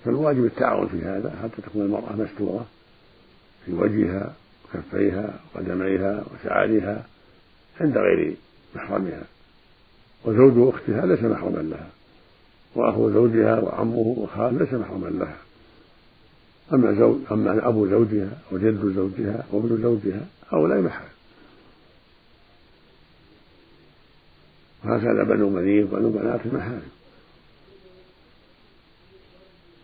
فالواجب 0.04 0.44
التعاون 0.44 0.88
في 0.88 0.98
هذا 0.98 1.38
حتى 1.42 1.62
تكون 1.62 1.82
المرأة 1.82 2.16
مستورة 2.16 2.66
في 3.66 3.72
وجهها 3.72 4.34
وكفيها 4.78 5.40
وقدميها 5.54 6.24
وشعرها 6.34 7.04
عند 7.80 7.98
غير 7.98 8.36
محرمها. 8.74 9.22
وزوج 10.24 10.74
أختها 10.74 11.06
ليس 11.06 11.22
محرما 11.22 11.58
لها. 11.58 11.90
وأخو 12.74 13.10
زوجها 13.10 13.60
وعمه 13.60 14.14
وخال 14.18 14.58
ليس 14.58 14.72
محرما 14.72 15.08
لها. 15.08 15.38
أما 16.72 16.92
زوج 16.92 17.18
أما 17.32 17.68
أبو 17.68 17.86
زوجها 17.86 18.38
وجد 18.52 18.92
زوجها 18.94 19.44
وابن 19.52 19.82
زوجها 19.82 20.26
هؤلاء 20.52 20.80
محارم 20.80 21.08
وهكذا 24.84 25.24
بنو 25.24 25.50
منير 25.50 25.84
وبنو 25.84 26.10
بنات 26.10 26.40
المحارم. 26.46 26.88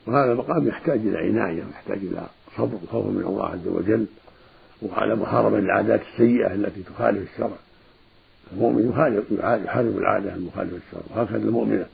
وهذا 0.07 0.33
المقام 0.33 0.69
يحتاج 0.69 0.99
إلى 0.99 1.19
عناية 1.19 1.65
ويحتاج 1.65 1.99
إلى 1.99 2.27
صبر 2.57 2.79
وخوف 2.85 3.07
من 3.07 3.23
الله 3.27 3.47
عز 3.47 3.67
وجل. 3.67 4.07
وعلى 4.83 5.17
محاربة 5.17 5.59
العادات 5.59 6.01
السيئة 6.13 6.55
التي 6.55 6.83
تخالف 6.83 7.33
الشرع. 7.33 7.57
المؤمن 8.53 8.91
يحارب 8.91 9.25
يحارب 9.65 9.99
العادة 9.99 10.35
المخالفة 10.35 10.77
للشرع 10.77 11.17
وهكذا 11.17 11.37
المؤمنة 11.37 11.87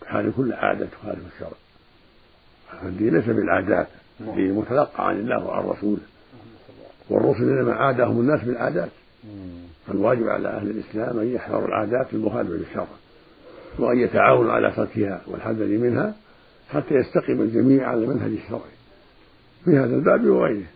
تحارب 0.00 0.32
كل 0.36 0.52
عادة 0.52 0.86
تخالف 0.86 1.34
الشرع. 1.34 1.56
فالدين 2.82 3.14
ليس 3.14 3.24
بالعادات 3.24 3.86
الدين 4.20 4.52
متلقى 4.52 5.08
عن 5.08 5.16
الله 5.16 5.44
وعن 5.44 5.64
رسوله. 5.64 6.02
والرسل 7.10 7.42
إنما 7.42 7.74
عادهم 7.74 8.20
الناس 8.20 8.44
بالعادات. 8.44 8.90
فالواجب 9.86 10.28
على 10.28 10.48
أهل 10.48 10.70
الإسلام 10.70 11.18
أن 11.18 11.34
يحذروا 11.34 11.68
العادات 11.68 12.12
المخالفة 12.12 12.52
للشرع 12.52 12.86
وأن 13.78 13.98
يتعاونوا 13.98 14.52
على 14.52 14.72
تركها 14.76 15.20
والحذر 15.26 15.66
منها 15.66 16.14
حتى 16.68 16.94
يستقيم 16.94 17.40
الجميع 17.40 17.88
على 17.88 18.04
المنهج 18.04 18.32
الشرعي 18.32 18.76
في 19.64 19.70
هذا 19.70 19.94
الباب 19.94 20.26
وغيره. 20.26 20.66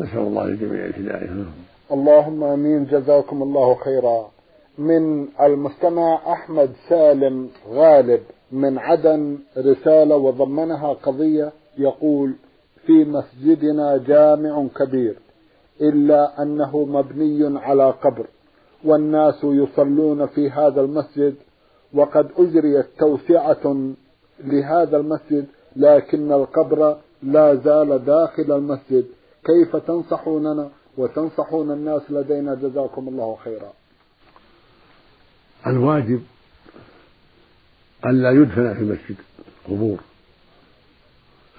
نسأل 0.00 0.18
الله 0.18 0.46
للجميع 0.46 0.84
الهدايه 0.84 1.44
اللهم 1.92 2.44
آمين. 2.44 2.84
جزاكم 2.84 3.42
الله 3.42 3.74
خيرا. 3.74 4.30
من 4.78 5.28
المستمع 5.40 6.32
أحمد 6.32 6.70
سالم 6.88 7.48
غالب 7.68 8.20
من 8.52 8.78
عدن 8.78 9.38
رسالة 9.58 10.16
وضمنها 10.16 10.92
قضية 10.92 11.52
يقول 11.78 12.34
في 12.86 13.04
مسجدنا 13.04 13.96
جامع 13.96 14.66
كبير 14.76 15.16
إلا 15.80 16.42
أنه 16.42 16.84
مبني 16.84 17.58
على 17.58 17.90
قبر 17.90 18.26
والناس 18.84 19.44
يصلون 19.44 20.26
في 20.26 20.50
هذا 20.50 20.80
المسجد 20.80 21.34
وقد 21.94 22.28
أجريت 22.38 22.86
توسعة 22.98 23.92
لهذا 24.44 24.96
المسجد 24.96 25.46
لكن 25.76 26.32
القبر 26.32 26.96
لا 27.22 27.54
زال 27.54 28.04
داخل 28.04 28.52
المسجد. 28.52 29.04
كيف 29.44 29.76
تنصحوننا 29.76 30.70
وتنصحون 30.96 31.70
الناس 31.70 32.02
لدينا 32.10 32.54
جزاكم 32.54 33.08
الله 33.08 33.38
خيرا. 33.44 33.72
الواجب 35.66 36.22
ألا 38.06 38.30
يدفن 38.30 38.74
في 38.74 38.80
المسجد 38.80 39.16
قبور. 39.68 39.98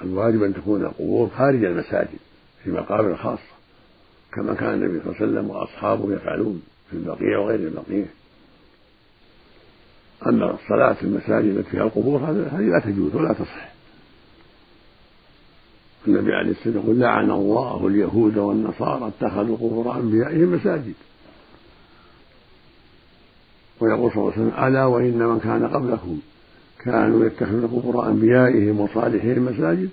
الواجب 0.01 0.43
أن 0.43 0.53
تكون 0.53 0.85
القبور 0.85 1.29
خارج 1.29 1.63
المساجد 1.63 2.19
في 2.63 2.71
مقابر 2.71 3.15
خاصة 3.15 3.51
كما 4.33 4.53
كان 4.53 4.73
النبي 4.73 4.99
صلى 4.99 5.11
الله 5.11 5.21
عليه 5.21 5.31
وسلم 5.31 5.49
وأصحابه 5.49 6.13
يفعلون 6.13 6.63
في 6.89 6.97
البقيع 6.97 7.37
وغير 7.37 7.59
البقيع. 7.59 8.05
أما 10.27 10.53
الصلاة 10.53 10.93
في 10.93 11.03
المساجد 11.03 11.57
التي 11.57 11.69
فيها 11.69 11.83
القبور 11.83 12.19
هذه 12.19 12.59
لا 12.59 12.79
تجوز 12.79 13.15
ولا 13.15 13.33
تصح. 13.33 13.71
النبي 16.07 16.33
عليه 16.33 16.51
الصلاة 16.51 16.67
والسلام 16.67 16.83
يقول 16.85 16.99
لعن 16.99 17.31
الله 17.31 17.87
اليهود 17.87 18.37
والنصارى 18.37 19.07
اتخذوا 19.07 19.57
قبور 19.57 19.95
أنبيائهم 19.95 20.55
مساجد. 20.55 20.93
ويقول 23.79 24.11
صلى 24.11 24.21
الله 24.21 24.33
عليه 24.33 24.41
وسلم 24.41 24.63
ألا 24.63 24.85
وإن 24.85 25.19
من 25.19 25.39
كان 25.39 25.67
قبلكم 25.67 26.19
كانوا 26.79 27.25
يتخذون 27.25 27.67
قبور 27.67 28.07
أنبيائهم 28.07 28.79
وصالحهم 28.79 29.45
مساجد. 29.45 29.89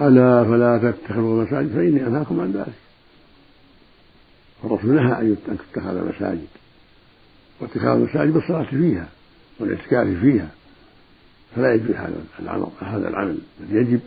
ألا 0.00 0.44
فلا 0.44 0.90
تتخذوا 0.90 1.44
مساجد 1.44 1.68
فإني 1.68 2.06
أنهاكم 2.06 2.40
عن 2.40 2.52
ذلك. 2.52 2.74
الرسول 4.64 4.94
نهى 4.94 5.20
أن 5.20 5.36
تتخذ 5.46 6.08
مساجد. 6.08 6.46
واتخاذ 7.60 7.88
المساجد 7.88 8.32
بالصلاة 8.32 8.70
فيها 8.70 9.08
والاعتكاف 9.60 10.06
فيها. 10.20 10.48
فلا 11.56 11.74
يجوز 11.74 11.90
هذا 11.90 12.14
العمل. 12.40 12.66
هذا 12.80 13.08
العمل 13.08 13.38
يجب 13.70 14.00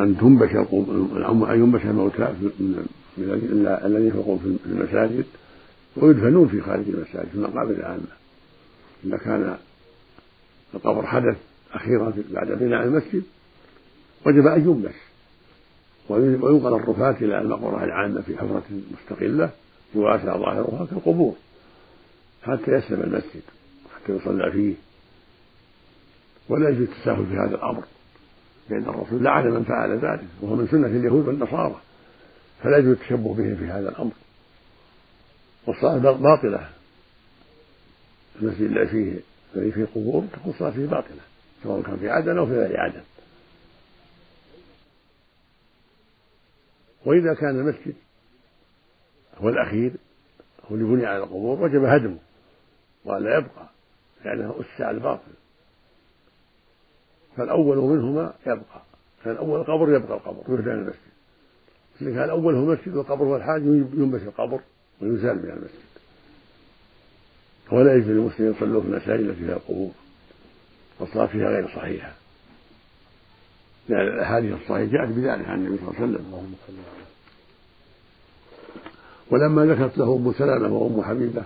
أن 0.00 0.18
تنبش 0.18 0.50
أن 1.50 1.60
ينبش 1.60 1.82
الموتى 1.84 2.34
الذين 3.86 4.08
يخلقون 4.08 4.38
في 4.38 4.70
المساجد 4.70 5.24
ويدفنون 5.96 6.48
في 6.48 6.60
خارج 6.60 6.88
المساجد 6.88 7.28
في 7.28 7.34
المقابر 7.34 7.70
العامة. 7.70 8.06
إذا 9.04 9.16
كان 9.16 9.56
القبر 10.74 11.06
حدث 11.06 11.36
أخيرا 11.72 12.12
بعد 12.30 12.46
بناء 12.46 12.84
المسجد 12.84 13.22
وجب 14.26 14.46
أن 14.46 14.60
ينبش. 14.60 14.94
وينقل 16.08 16.74
الرفاة 16.74 17.16
إلى 17.20 17.38
المقبرة 17.38 17.84
العامة 17.84 18.20
في 18.20 18.38
حفرة 18.38 18.62
مستقلة 18.92 19.50
يواسع 19.94 20.36
ظاهرها 20.36 20.86
كالقبور 20.90 21.34
حتى 22.42 22.70
يسلم 22.70 23.00
المسجد 23.00 23.42
حتى 23.96 24.12
يصلى 24.12 24.52
فيه. 24.52 24.74
ولا 26.48 26.68
يجوز 26.68 26.88
التساهل 26.88 27.26
في 27.26 27.34
هذا 27.34 27.54
الأمر. 27.54 27.82
لأن 28.70 28.82
الرسول 28.82 29.24
لعن 29.24 29.50
من 29.50 29.64
فعل 29.64 29.98
ذلك 29.98 30.24
وهو 30.40 30.54
من 30.56 30.66
سنة 30.68 30.86
اليهود 30.86 31.28
والنصارى 31.28 31.80
فلا 32.62 32.78
يجوز 32.78 32.92
التشبه 32.92 33.34
بهم 33.34 33.56
في 33.56 33.64
هذا 33.66 33.88
الأمر. 33.88 34.12
والصلاة 35.66 35.98
باطلة. 36.12 36.68
المسجد 38.42 38.60
الذي 38.70 38.86
فيه 38.88 39.20
الذي 39.56 39.72
فيه 39.72 39.84
قبور 39.94 40.24
تكون 40.32 40.52
الصلاة 40.52 40.70
فيه 40.70 40.86
باطلة 40.86 41.20
سواء 41.62 41.82
كان 41.82 41.96
في 41.96 42.10
عدن 42.10 42.38
أو 42.38 42.46
في 42.46 42.52
غير 42.52 42.80
عدن. 42.80 43.02
وإذا 47.04 47.34
كان 47.34 47.60
المسجد 47.60 47.94
هو 49.38 49.48
الأخير 49.48 49.92
هو 50.70 50.74
اللي 50.74 50.84
بني 50.84 51.06
على 51.06 51.18
القبور 51.18 51.60
وجب 51.62 51.84
هدمه 51.84 52.18
وألا 53.04 53.38
يبقى 53.38 53.68
لأنه 54.24 54.54
أسس 54.60 54.80
على 54.80 54.96
الباطل 54.96 55.32
فالأول 57.38 57.76
منهما 57.76 58.32
يبقى 58.46 58.82
كان 59.24 59.32
الأول 59.32 59.60
القبر 59.60 59.94
يبقى 59.94 60.16
القبر 60.16 60.54
يهدى 60.54 60.72
المسجد. 60.72 60.98
إذا 62.00 62.10
كان 62.10 62.24
الأول 62.24 62.54
هو 62.54 62.60
المسجد 62.60 62.96
والقبر 62.96 63.24
هو 63.24 63.36
الحاج 63.36 63.62
ينبش 63.62 64.22
القبر 64.22 64.60
ويزال 65.00 65.36
من 65.36 65.50
المسجد. 65.50 65.88
ولا 67.72 67.94
يجوز 67.94 68.08
للمسلمين 68.08 68.52
يصلوا 68.52 68.80
في 68.82 68.88
المساجد 68.88 69.20
التي 69.20 69.40
فيها 69.40 69.56
القبور 69.56 69.90
والصلاة 71.00 71.26
فيها 71.26 71.48
غير 71.48 71.68
صحيحة. 71.68 72.12
لأن 73.88 74.00
الأحاديث 74.00 74.52
الصحيحة 74.52 74.92
جاءت 74.92 75.08
بذلك 75.08 75.48
عن 75.48 75.58
النبي 75.58 75.76
صلى 75.76 75.88
الله 75.88 76.02
عليه 76.02 76.12
وسلم. 76.12 76.44
ولما 79.30 79.64
ذكرت 79.64 79.98
له 79.98 80.16
أم 80.16 80.32
سلمة 80.32 80.72
وأم 80.72 81.02
حبيبة 81.02 81.42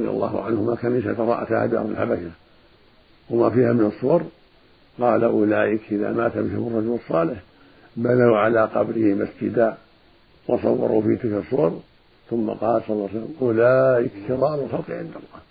رضي 0.00 0.10
الله 0.10 0.44
عنهما 0.44 0.74
كنيسة 0.74 1.24
رأتها 1.24 1.66
بأرض 1.66 1.90
الحبشة. 1.90 2.30
وما 3.30 3.50
فيها 3.50 3.72
من 3.72 3.86
الصور 3.86 4.22
قال 5.00 5.24
أولئك 5.24 5.80
إذا 5.90 6.12
مات 6.12 6.32
بهم 6.36 6.66
الرجل 6.66 6.98
الصالح 7.04 7.42
بنوا 7.96 8.38
على 8.38 8.64
قبره 8.64 9.14
مسجدا 9.14 9.76
وصوروا 10.48 11.02
فيه 11.02 11.16
تلك 11.16 11.44
الصور 11.44 11.80
ثم 12.30 12.50
قال 12.50 12.82
صلى 12.86 12.96
الله 12.96 13.08
عليه 13.08 13.20
وسلم 13.20 13.34
أولئك 13.42 14.12
شرار 14.28 14.54
الخلق 14.64 14.90
عند 14.90 15.10
الله. 15.10 15.42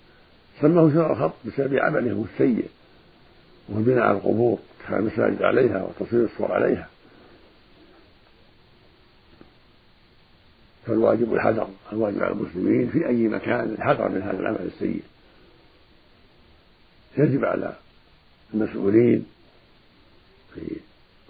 سماه 0.61 0.93
شرار 0.93 1.11
الخلق 1.11 1.33
بسبب 1.45 1.75
عملهم 1.75 2.25
السيء 2.33 2.65
والبناء 3.69 4.03
على 4.03 4.17
القبور 4.17 4.59
اتخاذ 4.79 4.97
المساجد 4.97 5.41
عليها 5.41 5.83
وتصوير 5.83 6.25
الصور 6.25 6.51
عليها. 6.51 6.87
فالواجب 10.85 11.33
الحذر 11.33 11.67
الواجب 11.93 12.23
على 12.23 12.33
المسلمين 12.33 12.87
في 12.89 13.07
أي 13.07 13.27
مكان 13.27 13.69
الحذر 13.69 14.09
من 14.09 14.21
هذا 14.21 14.39
العمل 14.39 14.69
السيء. 14.75 15.03
يجب 17.17 17.45
على 17.45 17.73
المسؤولين 18.53 19.25
في 20.53 20.61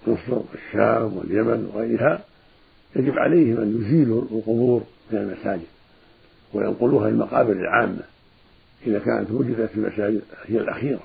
مصر 0.08 0.34
والشام 0.34 1.18
واليمن 1.18 1.72
وغيرها 1.74 2.26
يجب 2.96 3.14
عليهم 3.20 3.58
أن 3.58 3.82
يزيلوا 3.82 4.22
القبور 4.22 4.84
من 5.12 5.18
المساجد 5.18 5.66
وينقلوها 6.54 7.10
للمقابر 7.10 7.52
العامة 7.52 8.04
إذا 8.88 9.00
كانت 9.00 9.32
وجدت 9.32 9.70
في 9.70 9.76
المساجد 9.76 10.22
هي 10.46 10.58
الأخيرة. 10.58 11.02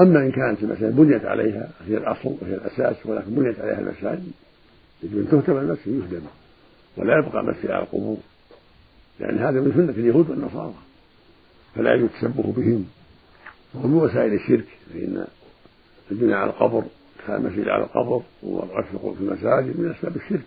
أما 0.00 0.20
إن 0.20 0.32
كانت 0.32 0.62
المساجد 0.62 0.96
بنيت 0.96 1.24
عليها 1.24 1.70
هي 1.86 1.96
الأصل 1.96 2.36
وهي 2.42 2.54
الأساس 2.54 3.06
ولكن 3.06 3.30
بنيت 3.30 3.60
عليها 3.60 3.80
المساجد 3.80 4.32
يجب 5.02 5.18
أن 5.18 5.28
تهتم 5.30 5.56
المسجد 5.56 5.86
يهدم 5.86 6.26
ولا 6.96 7.18
يبقى 7.18 7.44
مسجد 7.44 7.70
على 7.70 7.82
القبور. 7.82 8.16
لأن 9.20 9.38
هذا 9.38 9.60
من 9.60 9.72
سنة 9.72 9.90
اليهود 9.90 10.30
والنصارى 10.30 10.74
فلا 11.74 11.94
يجوز 11.94 12.08
التشبه 12.08 12.52
بهم. 12.56 12.86
ومن 13.74 13.94
وسائل 13.94 14.34
الشرك 14.34 14.66
فإن 14.92 15.26
البناء 16.10 16.38
على 16.38 16.50
القبر 16.50 16.84
المسجد 17.28 17.68
على 17.68 17.84
القبر 17.84 18.22
والرفع 18.42 18.98
في 18.98 19.20
المساجد 19.20 19.80
من 19.80 19.90
أسباب 19.90 20.16
الشرك 20.16 20.46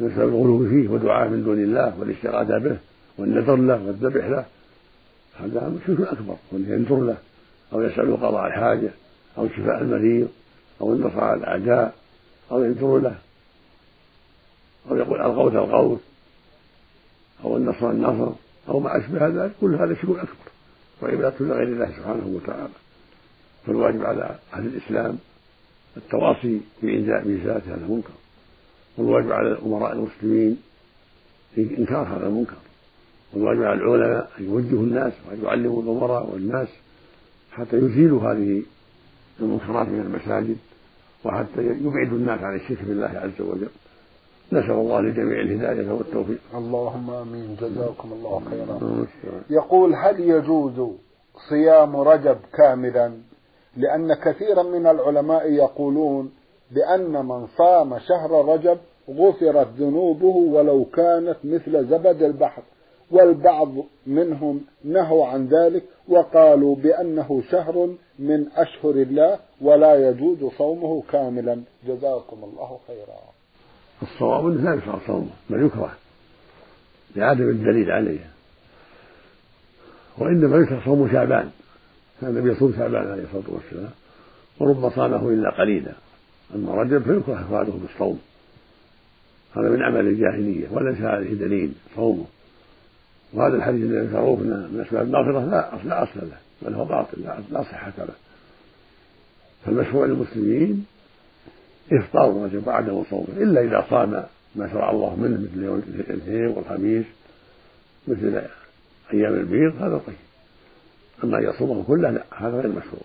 من 0.00 0.10
أسباب 0.10 0.28
الغلو 0.28 0.68
فيه 0.68 0.88
ودعاء 0.88 1.28
من 1.28 1.44
دون 1.44 1.58
الله 1.58 2.00
والاستغاثة 2.00 2.58
به 2.58 2.78
والنذر 3.18 3.56
له 3.56 3.86
والذبح 3.86 4.26
له. 4.26 4.44
هذا 5.38 5.72
شرك 5.86 6.00
أكبر 6.00 6.36
وأن 6.52 6.64
ينذر 6.68 7.00
له 7.00 7.16
أو 7.72 7.82
يسأل 7.82 8.16
قضاء 8.16 8.46
الحاجة 8.46 8.90
أو 9.38 9.48
شفاء 9.48 9.82
المريض 9.82 10.28
أو 10.80 10.92
النصر 10.92 11.20
على 11.20 11.38
الأعداء 11.38 11.94
أو 12.50 12.64
ينذر 12.64 12.98
له 12.98 13.18
أو 14.90 14.96
يقول 14.96 15.20
الغوث 15.20 15.52
الغوث. 15.52 16.00
أو 17.44 17.56
النصر 17.56 17.90
النصر 17.90 18.32
أو 18.68 18.80
ما 18.80 18.98
أشبه 18.98 19.28
ذلك 19.28 19.52
كل 19.60 19.74
هذا 19.74 19.94
شرك 19.94 20.18
أكبر. 20.18 20.50
وعبادة 21.02 21.34
لغير 21.40 21.62
الله 21.62 21.86
سبحانه 21.86 22.26
وتعالى. 22.26 22.68
فالواجب 23.66 24.04
على 24.04 24.38
أهل 24.54 24.66
الإسلام 24.66 25.18
التواصي 25.96 26.60
بإنزاء 26.82 27.24
بإزالة 27.24 27.62
هذا 27.66 27.84
المنكر. 27.84 28.12
والواجب 28.98 29.32
على 29.32 29.58
أمراء 29.66 29.92
المسلمين 29.92 30.58
إنكار 31.58 32.16
هذا 32.16 32.26
المنكر. 32.26 32.56
والواجب 33.32 33.62
على 33.62 33.82
العلماء 33.82 34.30
أن 34.40 34.44
يوجهوا 34.44 34.82
الناس 34.82 35.12
وأن 35.28 35.44
يعلموا 35.44 35.82
الأمراء 35.82 36.30
والناس 36.32 36.68
حتى 37.52 37.76
يزيلوا 37.76 38.32
هذه 38.32 38.62
المنكرات 39.40 39.88
من 39.88 40.00
المساجد 40.00 40.56
وحتى 41.24 41.62
يبعدوا 41.62 42.18
الناس 42.18 42.40
عن 42.40 42.56
الشرك 42.56 42.82
بالله 42.82 43.06
عز 43.06 43.40
وجل. 43.40 43.68
نسأل 44.52 44.70
الله 44.70 45.00
لجميع 45.00 45.40
الهداية 45.40 45.90
والتوفيق 45.92 46.38
اللهم 46.54 47.10
آمين. 47.10 47.56
جزاكم 47.60 48.12
الله 48.12 48.42
خيرا. 48.50 49.06
يقول 49.50 49.94
هل 49.94 50.20
يجوز 50.20 50.90
صيام 51.50 51.96
رجب 51.96 52.36
كاملا؟ 52.52 53.12
لأن 53.76 54.14
كثيرا 54.14 54.62
من 54.62 54.86
العلماء 54.86 55.52
يقولون 55.52 56.32
بأن 56.70 57.26
من 57.26 57.46
صام 57.46 57.98
شهر 57.98 58.44
رجب 58.48 58.78
غفرت 59.10 59.68
ذنوبه 59.78 60.36
ولو 60.36 60.84
كانت 60.84 61.36
مثل 61.44 61.86
زبد 61.86 62.22
البحر 62.22 62.62
والبعض 63.10 63.68
منهم 64.06 64.60
نهوا 64.84 65.26
عن 65.26 65.46
ذلك 65.46 65.84
وقالوا 66.08 66.76
بأنه 66.76 67.42
شهر 67.50 67.90
من 68.18 68.46
أشهر 68.56 68.90
الله 68.90 69.38
ولا 69.60 70.08
يجوز 70.08 70.44
صومه 70.58 71.02
كاملا. 71.12 71.62
جزاكم 71.88 72.36
الله 72.44 72.78
خيرا. 72.86 73.39
الصواب 74.02 74.46
أنه 74.46 74.70
لا 74.70 74.74
يشرع 74.74 74.98
صومه 75.06 75.30
بل 75.50 75.66
يكره 75.66 75.92
لعدم 77.16 77.48
الدليل 77.48 77.90
عليه. 77.90 78.30
وإنما 80.18 80.56
يكره 80.56 80.82
صوم 80.84 81.08
شعبان. 81.12 81.50
كان 82.20 82.30
النبي 82.30 82.52
يصوم 82.52 82.74
شعبان 82.76 83.10
عليه 83.10 83.22
الصلاة 83.22 83.54
والسلام 83.54 83.90
ورب 84.58 84.90
صامه 84.90 85.28
إلا 85.28 85.50
قليلا. 85.50 85.92
أما 86.54 86.74
رجب 86.74 87.02
فيكره 87.02 87.40
إفراده 87.40 87.72
بالصوم. 87.72 88.20
هذا 89.56 89.70
من 89.70 89.82
عمل 89.82 90.06
الجاهلية 90.06 90.68
وليس 90.70 90.98
هذه 90.98 91.34
دليل 91.34 91.72
صومه. 91.96 92.24
وهذا 93.32 93.56
الحديث 93.56 93.82
الذي 93.82 94.06
ذكروه 94.06 94.36
من 94.36 94.84
أسباب 94.86 95.06
المغفرة 95.06 95.44
لا 95.84 96.02
أصل 96.02 96.20
له 96.20 96.38
بل 96.62 96.74
هو 96.74 96.84
باطل 96.84 97.22
لا 97.50 97.62
صحة 97.62 97.92
له. 97.98 98.14
فالمشروع 99.66 100.06
للمسلمين 100.06 100.86
إفطار 101.92 102.42
رجب 102.44 102.66
وعدم 102.66 103.04
صومه 103.10 103.28
إلا 103.36 103.60
إذا 103.60 103.86
صام 103.90 104.24
ما 104.54 104.68
شرع 104.68 104.90
الله 104.90 105.16
منه 105.16 105.40
مثل 105.40 105.64
يوم 105.64 105.82
الاثنين 105.88 106.46
والخميس 106.46 107.06
مثل 108.08 108.42
أيام 109.12 109.34
البيض 109.34 109.82
هذا 109.82 110.00
طيب. 110.06 110.16
أما 111.24 111.38
أن 111.38 111.42
يصومه 111.42 111.84
كله 111.86 112.10
لا 112.10 112.22
هذا 112.36 112.56
غير 112.56 112.68
مشروع. 112.68 113.02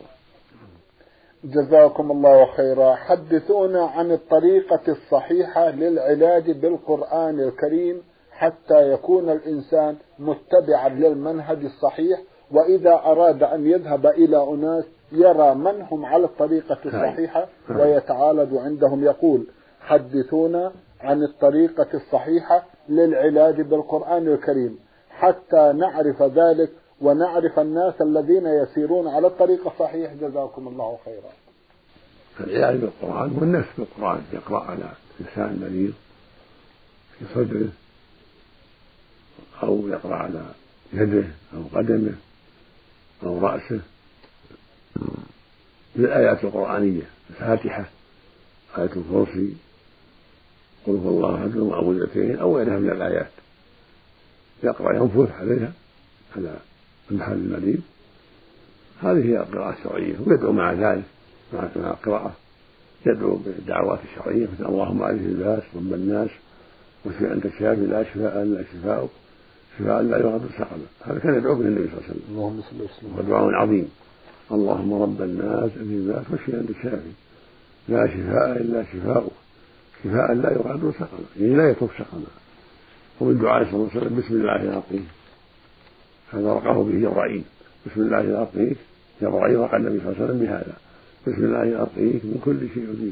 جزاكم 1.44 2.12
الله 2.12 2.46
خيرا. 2.46 2.96
حدثونا 2.96 3.86
عن 3.86 4.12
الطريقة 4.12 4.82
الصحيحة 4.88 5.70
للعلاج 5.70 6.52
بالقرآن 6.52 7.40
الكريم 7.40 8.02
حتى 8.32 8.92
يكون 8.92 9.30
الإنسان 9.30 9.96
متبعا 10.20 10.90
للمنهج 10.90 11.66
الصحيح 11.66 12.22
وإذا 12.52 12.94
أراد 12.94 13.44
أن 13.44 13.68
يذهب 13.68 14.06
إلى 14.06 14.44
أناس 14.44 14.86
يرى 15.16 15.56
من 15.56 15.82
هم 15.82 16.06
على 16.06 16.26
الطريقة 16.26 16.78
الصحيحة 16.86 17.48
ويتعالج 17.70 18.58
عندهم 18.58 19.04
يقول 19.04 19.48
حدثونا 19.82 20.72
عن 21.02 21.24
الطريقة 21.24 21.88
الصحيحة 21.94 22.66
للعلاج 22.90 23.62
بالقرآن 23.62 24.28
الكريم. 24.28 24.80
حتى 25.10 25.74
نعرف 25.76 26.22
ذلك 26.22 26.72
ونعرف 27.02 27.60
الناس 27.60 28.02
الذين 28.02 28.46
يسيرون 28.48 29.08
على 29.08 29.28
الطريق 29.28 29.68
الصحيح 29.68 30.14
جزاكم 30.14 30.68
الله 30.68 30.98
خيرا. 31.06 31.32
العلاج 32.40 32.80
بالقرآن 32.80 33.36
هو 33.38 33.44
النفس 33.44 33.70
بالقرآن. 33.78 34.22
يقرأ 34.34 34.60
على 34.60 34.90
إنسان 35.22 35.60
مريض 35.62 35.94
في 37.20 37.26
صدره 37.36 37.70
أو 39.64 39.88
يقرأ 39.88 40.16
على 40.16 40.42
يده 40.94 41.28
أو 41.54 41.80
قدمه 41.80 42.16
أو 43.24 43.40
رأسه. 43.40 43.82
بالآيات 45.96 46.44
القرآنية 46.44 47.10
الفاتحة 47.30 47.86
آية 48.78 48.84
الكرسي 48.84 49.54
قل 50.88 50.96
هو 50.96 51.10
الله 51.10 51.36
أحد 51.36 51.58
ومعوذتين 51.58 52.40
أو 52.40 52.58
غيرها 52.58 52.80
من 52.80 52.90
الآيات. 52.90 53.32
يقرأ 54.64 54.96
ينفث 54.96 55.32
عليها 55.32 55.72
على 56.36 56.56
المحل 57.12 57.34
المريض 57.34 57.82
هذه 59.02 59.26
هي 59.26 59.38
القراءة 59.38 59.78
الشرعية 59.78 60.16
ويدعو 60.26 60.52
مع 60.52 60.74
ذلك 60.74 61.04
مع 61.54 61.70
القراءة 61.76 62.36
يدعو 63.06 63.36
بالدعوات 63.36 64.00
الشرعية 64.12 64.48
مثل 64.54 64.66
اللهم 64.70 65.02
أذهب 65.02 65.16
الباس 65.16 65.64
رب 65.76 65.94
الناس 65.94 66.30
واشفي 67.06 67.34
أنت 67.34 67.46
الشافي 67.46 67.86
لا 67.86 68.04
شفاء 68.04 68.44
إلا 68.44 68.64
شفاؤك 68.64 69.10
شفاء 69.80 70.02
لا 70.02 70.18
يغادر 70.18 70.50
سقما 70.58 70.86
هذا 71.06 71.20
كان 71.20 71.36
يدعو 71.36 71.56
به 71.56 71.66
النبي 71.66 71.88
صلى 71.88 71.98
الله 71.98 72.04
عليه 72.04 72.10
وسلم. 72.10 72.24
اللهم 72.30 72.62
صل 72.62 72.82
وسلم. 72.82 73.20
ودعاء 73.20 73.54
عظيم. 73.54 73.90
اللهم 74.52 74.94
رب 74.94 75.22
الناس 75.22 75.72
الباس 75.76 76.26
واشفي 76.32 76.54
أنت 76.54 76.70
الشافي 76.70 77.12
لا 77.90 78.08
شفاء 78.08 78.62
إلا 78.62 78.84
شفاؤك 78.84 79.32
شفاء 80.04 80.34
لا 80.34 80.52
يغادر 80.52 80.92
سقما. 80.92 81.26
يعني 81.40 81.56
لا 81.56 81.70
يترك 81.70 81.90
سقما. 81.98 82.26
ومن 83.20 83.38
دعاء 83.38 83.64
صلى 83.64 83.74
الله 83.74 83.90
عليه 83.90 84.02
وسلم 84.02 84.18
بسم 84.20 84.34
الله 84.34 84.64
العظيم 84.64 85.08
هذا 86.34 86.54
رقاه 86.54 86.84
به 86.84 87.00
جبرائيل. 87.00 87.44
بسم 87.86 88.02
الله 88.02 88.22
يرقيك 88.22 88.78
جبرائيل 89.22 89.60
رقى 89.60 89.78
النبي 89.78 90.00
صلى 90.00 90.08
الله 90.08 90.22
عليه 90.22 90.26
وسلم 90.26 90.40
بهذا. 90.40 90.74
بسم 91.28 91.46
الله 91.46 91.66
يرقيك 91.66 92.26
من 92.26 92.42
كل 92.46 92.60
شيء 92.74 93.12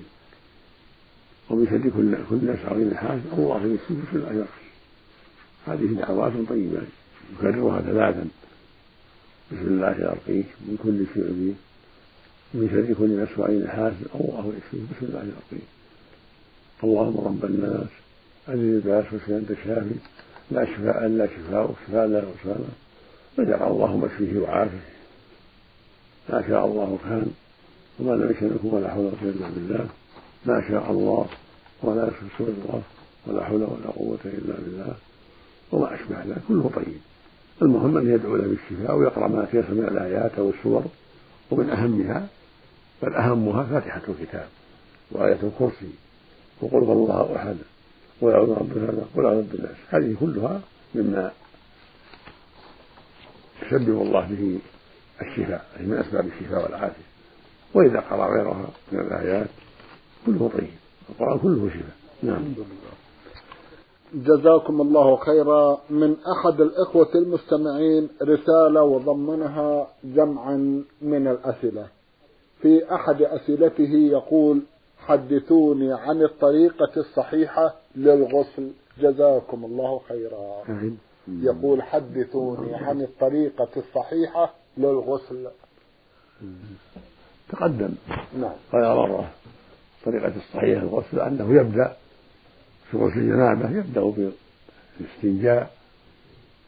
ومن 1.49 1.65
شر 1.65 1.89
كل 1.89 2.15
كل 2.29 2.51
نفس 2.51 2.65
عظيم 2.65 2.93
حاس 2.93 3.19
الله 3.37 3.65
يكفيك 3.65 3.97
بسم 3.97 4.17
الله 4.17 4.33
يرقيك 4.33 4.63
هذه 5.67 5.85
دعوات 6.01 6.33
طيبة. 6.49 6.81
يكررها 7.33 7.81
ثلاثا. 7.81 8.27
بسم 9.51 9.67
الله 9.67 9.91
يرقيك 9.91 10.45
من 10.61 10.77
كل 10.83 11.05
شيء 11.13 11.23
يؤذيك 11.23 11.55
من 12.53 12.69
شر 12.69 12.93
كل 12.93 13.43
عين 13.43 13.67
حاسد 13.67 14.07
الله 14.15 14.53
يكفيك 14.57 14.81
بسم 14.81 15.05
الله 15.05 15.19
يرقيك 15.19 15.67
اللهم 16.83 17.17
رب 17.17 17.45
الناس. 17.45 17.87
الباس 18.49 19.13
واشفي 19.13 19.37
أنت 19.37 19.51
الشافي. 19.51 19.95
لا 20.51 20.65
شفاء 20.65 21.05
إلا 21.05 21.27
شفاء. 21.27 21.75
شفاء 21.87 22.07
لا 22.07 22.17
يغفر 22.19 22.55
فدعا 23.37 23.67
اللهم 23.67 24.05
اشفيه 24.05 24.39
وعافه 24.39 24.79
ما 26.29 26.43
شاء 26.47 26.65
الله 26.65 26.97
كان. 27.03 27.31
وما 27.99 28.11
لم 28.11 28.31
يشأ 28.31 28.45
لكم 28.45 28.73
ولا 28.73 28.89
حول 28.93 29.05
ولا 29.05 29.15
قوة 29.15 29.29
إلا 29.29 29.49
بالله. 29.49 29.89
ما 30.45 30.63
شاء 30.69 30.91
الله. 30.91 31.27
ولا 31.83 32.07
يشاء 32.07 32.49
الله. 32.49 32.81
ولا 33.27 33.45
حول 33.45 33.61
ولا 33.63 33.89
قوة 33.95 34.19
إلا 34.25 34.55
بالله. 34.55 34.95
وما 35.71 35.95
أشبه 35.95 36.23
ذلك. 36.23 36.41
كله 36.47 36.71
طيب. 36.75 37.12
المهم 37.61 37.97
أن 37.97 38.13
يدعو 38.13 38.35
له 38.35 38.47
بالشفاء 38.47 38.95
ويقرأ 38.97 39.27
ما 39.27 39.45
تيسر 39.45 39.73
من 39.73 39.83
الآيات 39.83 40.31
أو 40.37 40.49
السور 40.49 40.83
ومن 41.51 41.69
أهمها 41.69 42.27
بل 43.03 43.15
أهمها 43.15 43.63
فاتحة 43.63 44.01
الكتاب 44.07 44.47
وآية 45.11 45.39
الكرسي. 45.43 45.91
وقل 46.61 46.77
الله 46.77 47.35
أحد 47.35 47.57
ويعوذ 48.21 48.49
رب 48.49 48.77
هذا 48.77 49.05
قل 49.15 49.25
أعوذ 49.25 49.43
بالناس 49.43 49.75
هذه 49.89 50.15
كلها 50.19 50.61
مما 50.95 51.31
يسبب 53.61 54.01
الله 54.01 54.21
به 54.21 54.59
الشفاء 55.21 55.65
أي 55.79 55.85
من 55.85 55.97
أسباب 55.97 56.27
الشفاء 56.27 56.63
والعافية. 56.63 57.03
وإذا 57.73 57.99
قرأ 57.99 58.37
غيرها 58.37 58.67
من 58.91 58.99
الآيات 58.99 59.47
كله 60.25 60.51
طيب 60.53 60.69
القرآن 61.09 61.39
كله 61.39 61.69
شفاء. 61.69 61.95
نعم. 62.23 62.53
جزاكم 64.13 64.81
الله 64.81 65.15
خيرا. 65.15 65.77
من 65.89 66.15
أحد 66.37 66.61
الإخوة 66.61 67.15
المستمعين 67.15 68.09
رسالة 68.21 68.83
وضمنها 68.83 69.87
جمعا 70.03 70.83
من 71.01 71.27
الأسئلة. 71.27 71.87
في 72.61 72.95
أحد 72.95 73.21
أسئلته 73.21 73.93
يقول 73.93 74.61
حدثوني 74.97 75.93
عن 75.93 76.21
الطريقة 76.23 76.91
الصحيحة 76.97 77.75
للغسل. 77.95 78.71
جزاكم 78.99 79.65
الله 79.65 80.01
خيرا. 80.09 80.63
يقول 81.27 81.81
حدثوني 81.81 82.75
عن 82.75 83.01
الطريقة 83.01 83.69
الصحيحة 83.77 84.53
للغسل. 84.77 85.47
تقدم. 87.49 87.93
نعم. 88.39 88.53
غير 88.73 88.95
مرة 88.95 89.31
الطريقة 89.99 90.33
الصحيحة 90.37 90.81
للغسل 90.81 91.19
أنه 91.19 91.61
يبدأ 91.61 91.93
غسل 92.95 93.19
الجنابة 93.19 93.69
يبدأ 93.77 94.31
بالاستنجاء 94.99 95.75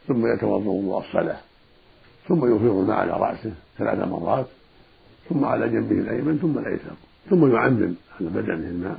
ثم 0.08 0.26
يتوضأ 0.26 0.70
وضوء 0.70 0.98
الصلاة 1.00 1.40
ثم 2.28 2.56
يفيض 2.56 2.76
الماء 2.76 2.96
على 2.96 3.12
رأسه 3.12 3.52
ثلاث 3.78 4.08
مرات 4.08 4.46
ثم 5.28 5.44
على 5.44 5.68
جنبه 5.68 5.98
الأيمن 5.98 6.38
ثم 6.38 6.58
الأيسر 6.58 6.96
ثم 7.30 7.54
يعمم 7.54 7.94
على 8.20 8.28
بدنه 8.28 8.68
الماء. 8.68 8.98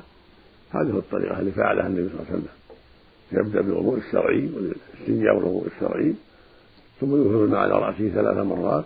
هذه 0.72 0.92
هو 0.92 1.00
الطريقة 1.00 1.40
اللي 1.40 1.52
فعلها 1.52 1.88
النبي 1.88 2.10
صلى 2.10 2.20
الله 2.20 2.26
عليه 2.30 2.40
وسلم. 2.40 2.58
يبدأ 3.32 3.62
بالوضوء 3.62 3.98
الشرعي 3.98 4.50
والاستنجاء 4.56 5.36
والوضوء 5.36 5.68
الشرعي 5.68 6.16
ثم 7.02 7.22
يفيض 7.22 7.42
الماء 7.42 7.60
على 7.60 7.74
رأسه 7.74 8.10
ثلاث 8.10 8.38
مرات 8.38 8.86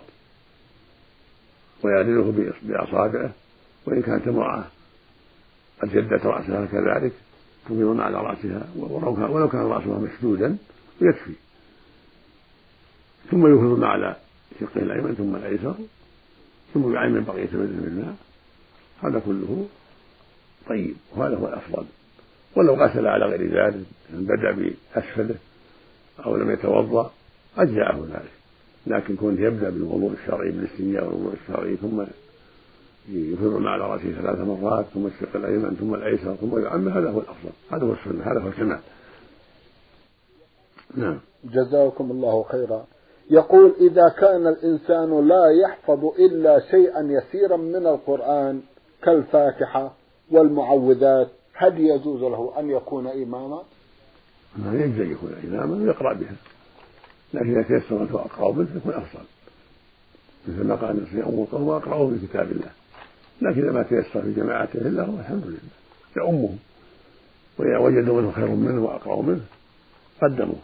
ويعدله 1.84 2.52
بأصابعه 2.62 3.30
وإن 3.86 4.02
كانت 4.02 4.28
امرأة 4.28 4.64
قد 5.82 5.88
جدت 5.88 6.26
رأسها 6.26 6.66
كذلك 6.66 7.12
الماء 7.68 8.00
على 8.00 8.16
رأسها 8.16 8.68
ولو 8.76 9.48
كان, 9.48 9.60
رأسها 9.60 9.98
مشدودا 9.98 10.56
يكفي 11.00 11.32
ثم 13.30 13.46
الماء 13.46 13.84
على 13.84 14.16
شقه 14.60 14.82
الأيمن 14.82 15.14
ثم 15.14 15.36
الأيسر 15.36 15.74
ثم 16.74 16.94
يعمم 16.94 17.24
بقية 17.24 17.46
بدنه 17.46 17.82
بالماء 17.82 18.14
هذا 19.02 19.18
كله 19.18 19.66
طيب 20.68 20.96
وهذا 21.16 21.36
هو 21.36 21.48
الأفضل. 21.48 21.84
ولو 22.56 22.74
غسل 22.74 23.06
على 23.06 23.24
غير 23.24 23.42
ذلك 23.42 23.84
بدأ 24.10 24.50
بأسفله 24.52 25.36
أو 26.26 26.36
لم 26.36 26.50
يتوضأ 26.50 27.12
أجزأه 27.58 28.06
ذلك. 28.12 28.32
لكن 28.86 29.16
كون 29.16 29.42
يبدأ 29.42 29.70
بالوضوء 29.70 30.12
الشرعي 30.12 30.50
بالإستنجاء 30.50 31.04
والوضوء 31.04 31.34
الشرعي 31.42 31.76
ثم 31.76 32.04
يفر 33.08 33.68
على 33.68 33.84
رأسه 33.84 34.12
ثلاث 34.12 34.38
مرات 34.38 34.86
ثم 34.94 35.06
الشق 35.06 35.36
الأيمن 35.36 35.76
ثم 35.80 35.94
الأيسر 35.94 36.34
ثم 36.34 36.64
يعم 36.64 36.88
هذا 36.88 37.10
هو 37.10 37.18
الأفضل. 37.18 37.50
هذا 37.70 37.84
هو 37.84 37.92
السنة 37.92 38.32
هذا 38.32 38.40
هو 38.40 38.48
الكمال. 38.48 38.80
نعم. 40.96 41.20
جزاكم 41.44 42.10
الله 42.10 42.42
خيرا. 42.42 42.84
يقول 43.30 43.74
إذا 43.80 44.08
كان 44.08 44.46
الإنسان 44.46 45.28
لا 45.28 45.50
يحفظ 45.50 46.04
إلا 46.04 46.60
شيئا 46.70 47.00
يسيرا 47.00 47.56
من 47.56 47.86
القرآن 47.86 48.62
كالفاتحة 49.02 49.94
والمعوذات 50.30 51.28
هل 51.54 51.80
يجوز 51.80 52.20
له 52.20 52.52
أن 52.58 52.70
يكون 52.70 53.06
إماما؟ 53.06 53.62
ما 54.56 54.74
يجوز 54.74 55.00
أن 55.00 55.10
يكون 55.10 55.34
إماما 55.44 55.84
ويقرأ 55.84 56.12
بها. 56.12 56.34
لكن 57.34 57.50
إذا 57.50 57.62
تيسر 57.62 57.96
أن 57.96 58.08
أقرأ 58.12 58.50
به 58.50 58.66
يكون 58.76 58.92
أفضل. 58.92 59.24
مثل 60.48 60.66
ما 60.66 60.74
قال 60.74 61.06
القوم 61.16 61.68
واقرأهم 61.68 62.18
في 62.18 62.26
كتاب 62.26 62.52
الله. 62.52 62.70
لكن 63.42 63.62
إذا 63.62 63.72
ما 63.72 63.82
تيسر 63.82 64.22
في 64.22 64.32
جماعته 64.32 64.78
إلا 64.78 65.02
هو 65.02 65.14
الحمد 65.18 65.46
لله. 65.46 65.58
يؤمهم. 66.16 66.58
وإذا 67.58 67.78
وجدوا 67.78 68.20
منه 68.20 68.30
خير 68.32 68.48
منه 68.48 68.84
وأقرأوا 68.84 69.22
منه 69.22 69.40
قدموا. 70.22 70.54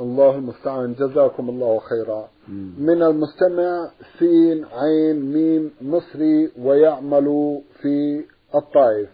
الله 0.00 0.34
المستعان 0.34 0.94
جزاكم 0.94 1.48
الله 1.48 1.78
خيرا. 1.78 2.28
من 2.78 3.02
المستمع 3.02 3.90
سين 4.18 4.64
عين 4.64 5.32
ميم 5.32 5.70
مصري 5.80 6.50
ويعمل 6.58 7.60
في 7.82 8.24
الطائف. 8.54 9.08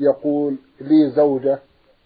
يقول 0.00 0.56
لي 0.80 1.10
زوجة 1.16 1.58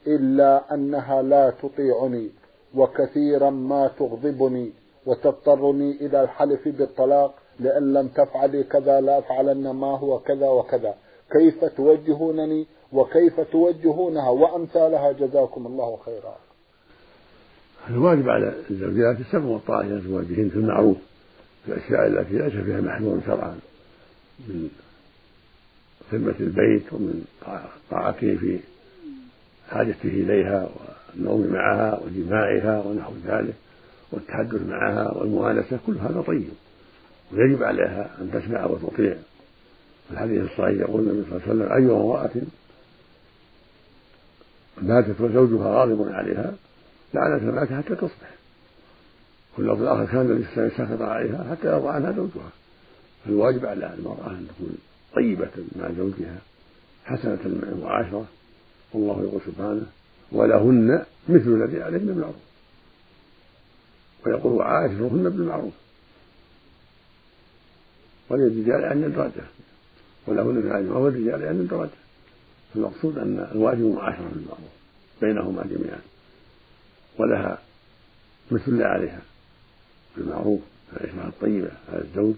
إلا 0.07 0.75
أنها 0.75 1.23
لا 1.23 1.51
تطيعني 1.51 2.31
وكثيرا 2.75 3.51
ما 3.51 3.91
تغضبني 3.99 4.73
وتضطرني 5.07 5.91
إلى 6.07 6.23
الحلف 6.23 6.69
بالطلاق 6.69 7.35
لأن 7.61 7.93
لم 7.93 8.09
تفعلي 8.09 8.63
كذا 8.63 9.01
لا 9.01 9.19
أفعلن 9.19 9.71
ما 9.71 9.99
هو 9.99 10.19
كذا 10.19 10.49
وكذا. 10.49 10.95
كيف 11.33 11.65
توجهونني 11.65 12.67
وكيف 12.93 13.41
توجهونها؟ 13.41 14.29
وأمثالها 14.29 15.13
جزاكم 15.13 15.67
الله 15.67 15.99
خيرا. 16.05 16.37
الواجب 17.91 18.29
على 18.29 18.55
الزوجات 18.71 19.21
السمع 19.21 19.47
والطاعة 19.47 19.81
إلى 19.81 19.97
أزواجهن 19.97 20.49
في 20.49 20.57
المعروف. 20.57 20.97
في 21.65 21.73
الأشياء 21.73 22.07
التي 22.07 22.39
ليس 22.39 22.65
فيها 22.65 22.81
محذور 22.81 23.21
شرعا. 23.27 23.59
من 24.49 24.69
خدمة 26.11 26.35
البيت 26.41 26.93
ومن 26.93 27.25
طاعته 27.91 28.37
في 28.37 28.59
حاجته 29.69 30.09
إليها 30.09 30.69
والنوم 31.15 31.47
معها 31.53 32.01
وجماعها 32.05 32.83
ونحو 32.87 33.13
ذلك 33.27 33.55
والتحدث 34.13 34.63
معها 34.63 35.19
والمؤانسة 35.19 35.79
كل 35.87 35.99
هذا 35.99 36.25
طيب. 36.27 36.49
ويجب 37.33 37.63
عليها 37.63 38.11
أن 38.21 38.31
تسمع 38.33 38.65
وتطيع. 38.67 39.17
الحديث 40.11 40.43
الصحيح 40.43 40.81
يقول 40.81 41.01
النبي 41.01 41.23
صلى 41.31 41.37
الله 41.37 41.43
عليه 41.43 41.53
وسلم 41.53 41.73
أيها 41.73 42.03
امرأة 42.03 42.31
ماتت 44.83 45.21
وزوجها 45.21 45.69
غاضب 45.69 46.09
عليها 46.09 46.55
لعنت 47.15 47.43
المات 47.43 47.73
حتى 47.73 47.95
تصبح. 47.95 48.35
واللفظ 49.59 49.83
الآخر 49.83 50.05
كان 50.05 50.47
وسلم 50.53 50.71
سخط 50.71 51.03
عليها 51.03 51.47
حتى 51.51 51.69
يرضى 51.69 51.89
عنها 51.89 52.13
زوجها. 52.13 52.51
فالواجب 53.25 53.67
على 53.67 53.95
المرأة 53.99 54.31
أن 54.31 54.47
تكون 54.49 54.79
طيبة 55.15 55.51
مع 55.77 55.91
زوجها 55.99 56.39
حسنة 57.05 57.39
المعاشرة 57.45 58.27
والله 58.93 59.23
يقول 59.23 59.41
سبحانه 59.47 59.87
ولهن 60.33 61.05
مثل 61.29 61.49
الذي 61.49 61.83
عليهن 61.83 62.07
بالمعروف. 62.07 62.37
ويقول 64.27 64.53
وعاشرهن 64.53 65.23
بالمعروف. 65.23 65.73
وللرجال 68.31 68.85
أن 68.85 69.13
درجة 69.13 69.47
ولهن 70.27 70.59
العلم 70.59 70.97
وللرجال 70.97 71.43
أن 71.43 71.67
درجة 71.67 71.91
فالمقصود 72.75 73.19
أن 73.19 73.49
الواجب 73.53 73.95
معاشرة 73.95 74.29
بالمعروف 74.35 74.73
بينهما 75.21 75.63
جميعا. 75.63 76.01
ولها 77.19 77.59
مثل 78.51 78.83
عليها. 78.83 79.21
بالمعروف 80.17 80.61
العشرة 80.93 81.29
الطيبة 81.29 81.71
على 81.93 82.01
الزوج 82.01 82.35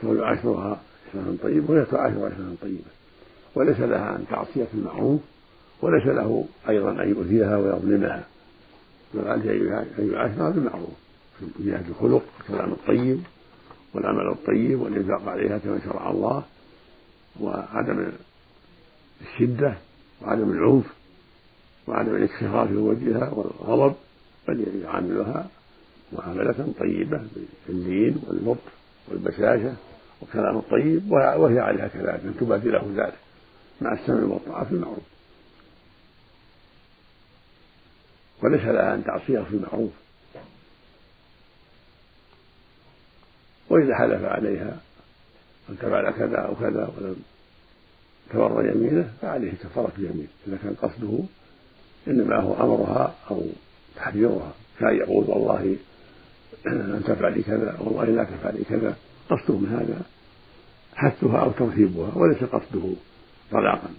فهو 0.00 0.14
يعاشرها 0.14 0.80
عشرة 1.08 1.36
طيبة 1.42 1.72
وهي 1.72 1.84
تعاشر 1.84 2.26
عشرة 2.26 2.54
طيبة. 2.62 2.90
وليس 3.54 3.80
لها 3.80 4.16
أن 4.16 4.24
تعصي 4.30 4.66
في 4.66 4.74
المعروف 4.74 5.20
وليس 5.82 6.06
له 6.06 6.44
أيضا 6.68 6.90
أن 7.02 7.08
يؤذيها 7.08 7.56
ويظلمها. 7.56 8.24
بل 9.14 9.28
عليه 9.28 9.80
أن 9.98 10.10
يعاشرها 10.12 10.50
بالمعروف. 10.50 10.94
في 11.38 11.46
جهة 11.58 11.84
الخلق 11.88 12.22
والكلام 12.38 12.72
الطيب. 12.72 13.20
والعمل 13.94 14.28
الطيب 14.28 14.80
والإنفاق 14.80 15.28
عليها 15.28 15.58
كما 15.58 15.80
شرع 15.84 16.10
الله 16.10 16.44
وعدم 17.40 18.12
الشدة 19.20 19.74
وعدم 20.22 20.50
العنف 20.50 20.86
وعدم 21.86 22.16
الاكتفاء 22.16 22.66
في 22.66 22.76
وجهها 22.76 23.30
والغضب 23.30 23.94
بل 24.48 24.82
يعاملها 24.84 25.48
معاملة 26.12 26.72
طيبة 26.80 27.22
باللين 27.68 28.22
واللطف 28.26 28.72
والبشاشة 29.08 29.76
والكلام 30.20 30.56
الطيب 30.56 31.10
وهي 31.10 31.58
عليها 31.58 31.88
كذلك 31.88 32.20
أن 32.24 32.34
تبادله 32.40 32.92
ذلك 32.96 33.18
مع 33.80 33.92
السمع 33.92 34.24
والطاعة 34.24 34.64
في 34.64 34.72
المعروف. 34.72 35.04
وليس 38.42 38.64
لها 38.64 38.94
أن 38.94 39.04
تعصيه 39.04 39.40
في 39.40 39.54
المعروف. 39.54 39.90
وإذا 43.70 43.94
حلف 43.94 44.24
عليها 44.24 44.80
أن 45.70 45.78
تفعل 45.78 46.10
كذا 46.10 46.36
أو 46.36 46.54
كذا 46.54 46.92
ولم 46.96 47.16
تبر 48.30 48.70
يمينه 48.70 49.10
فعليه 49.22 49.52
كفارة 49.52 49.92
اليمين. 49.98 50.28
إذا 50.46 50.56
كان 50.56 50.74
قصده 50.74 51.18
إنما 52.08 52.36
هو 52.36 52.54
أمرها 52.54 53.14
أو 53.30 53.42
تحذيرها. 53.96 54.52
كان 54.80 54.96
يقول 54.96 55.24
والله 55.28 55.76
أن 56.66 57.02
تفعلي 57.06 57.42
كذا 57.42 57.76
والله 57.80 58.04
لا 58.04 58.24
تفعلي 58.24 58.64
كذا. 58.64 58.96
قصده 59.30 59.58
من 59.58 59.68
هذا 59.68 60.02
حثها 60.94 61.40
أو 61.40 61.50
ترهيبها 61.50 62.14
وليس 62.14 62.44
قصده 62.44 62.92
طلاقا. 63.50 63.90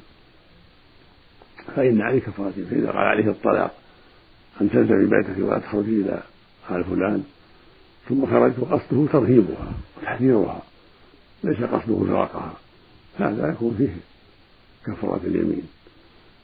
فإن 1.75 2.01
عليه 2.01 2.19
كفارة 2.19 2.53
فإذا 2.69 2.88
قال 2.88 2.97
عليه 2.97 3.29
الطلاق 3.29 3.73
أن 4.62 4.69
تلزمي 4.69 5.05
بيتك 5.05 5.38
ولا 5.38 5.60
تخرجي 5.60 6.01
إلى 6.01 6.23
آل 6.71 6.84
فلان 6.84 7.23
ثم 8.09 8.25
خرجت 8.25 8.59
وقصده 8.59 9.11
ترهيبها 9.11 9.73
وتحذيرها 9.97 10.61
ليس 11.43 11.57
قصده 11.57 12.05
فراقها 12.05 12.53
هذا 13.19 13.49
يكون 13.49 13.75
فيه 13.77 13.95
كفارة 14.85 15.21
اليمين. 15.23 15.63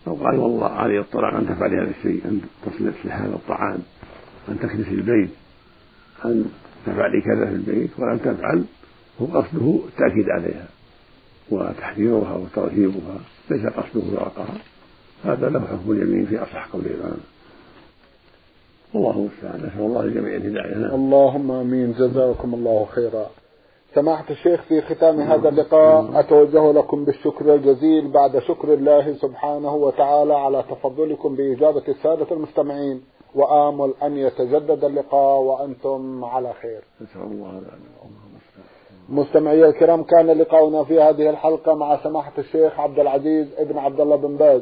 أو 0.08 0.16
قال 0.16 0.40
والله 0.40 0.68
علي 0.68 1.00
الطلاق 1.00 1.34
أن 1.34 1.48
تفعلي 1.48 1.76
هذا 1.76 1.92
الشيء 2.00 2.22
أن 2.26 2.42
تصلح 2.66 3.06
هذا 3.06 3.36
الطعام 3.36 3.80
أن 4.50 4.60
تكنسي 4.60 4.90
البيت 4.90 5.30
أن 6.26 6.46
تفعلي 6.86 7.22
كذا 7.22 7.46
في 7.46 7.56
البيت 7.56 7.90
ولم 8.00 8.18
تفعل 8.18 8.66
هو 9.22 9.26
قصده 9.26 9.80
التأكيد 9.88 10.30
عليها 10.30 10.68
وتحذيرها 11.50 12.34
وترهيبها 12.34 13.20
ليس 13.50 13.66
قصده 13.66 14.02
فراقها 14.02 14.58
هذا 15.24 15.50
له 15.50 15.60
حكم 15.60 15.92
اليمين 15.92 16.26
في 16.26 16.38
أصح 16.38 16.68
قول 16.68 16.86
العلماء 16.86 17.35
والله 18.96 19.12
المستعان. 19.12 19.58
نسأل 19.68 19.86
الله 19.86 20.02
للجميع 20.02 20.36
الهداية. 20.36 20.96
اللهم 20.96 21.52
آمين. 21.52 21.92
جزاكم 21.92 22.54
الله 22.54 22.86
خيرا. 22.86 23.26
سماحة 23.96 24.26
الشيخ 24.30 24.62
في 24.62 24.82
ختام 24.82 25.20
هذا 25.20 25.50
اللقاء 25.50 26.20
أتوجه 26.20 26.72
لكم 26.72 27.06
بالشكر 27.06 27.56
الجزيل 27.56 28.08
بعد 28.12 28.40
شكر 28.40 28.74
الله 28.74 29.14
سبحانه 29.14 29.76
وتعالى 29.76 30.34
على 30.34 30.64
تفضلكم 30.70 31.36
بإجابة 31.36 31.84
السادة 31.88 32.28
المستمعين 32.32 33.02
وآمل 33.36 33.94
أن 34.04 34.18
يتجدد 34.18 34.84
اللقاء 34.84 35.40
وأنتم 35.42 36.26
على 36.26 36.54
خير. 36.54 36.82
نسأل 37.02 37.22
الله 37.22 37.62
مستمعي 39.10 39.66
الكرام 39.66 40.04
كان 40.04 40.28
لقاؤنا 40.28 40.84
في 40.84 41.02
هذه 41.02 41.30
الحلقة 41.30 41.76
مع 41.76 42.04
سماحة 42.04 42.34
الشيخ 42.38 42.80
عبد 42.80 43.00
العزيز 43.00 43.48
ابن 43.58 43.78
عبد 43.78 44.00
الله 44.00 44.16
بن 44.16 44.38
باز. 44.38 44.62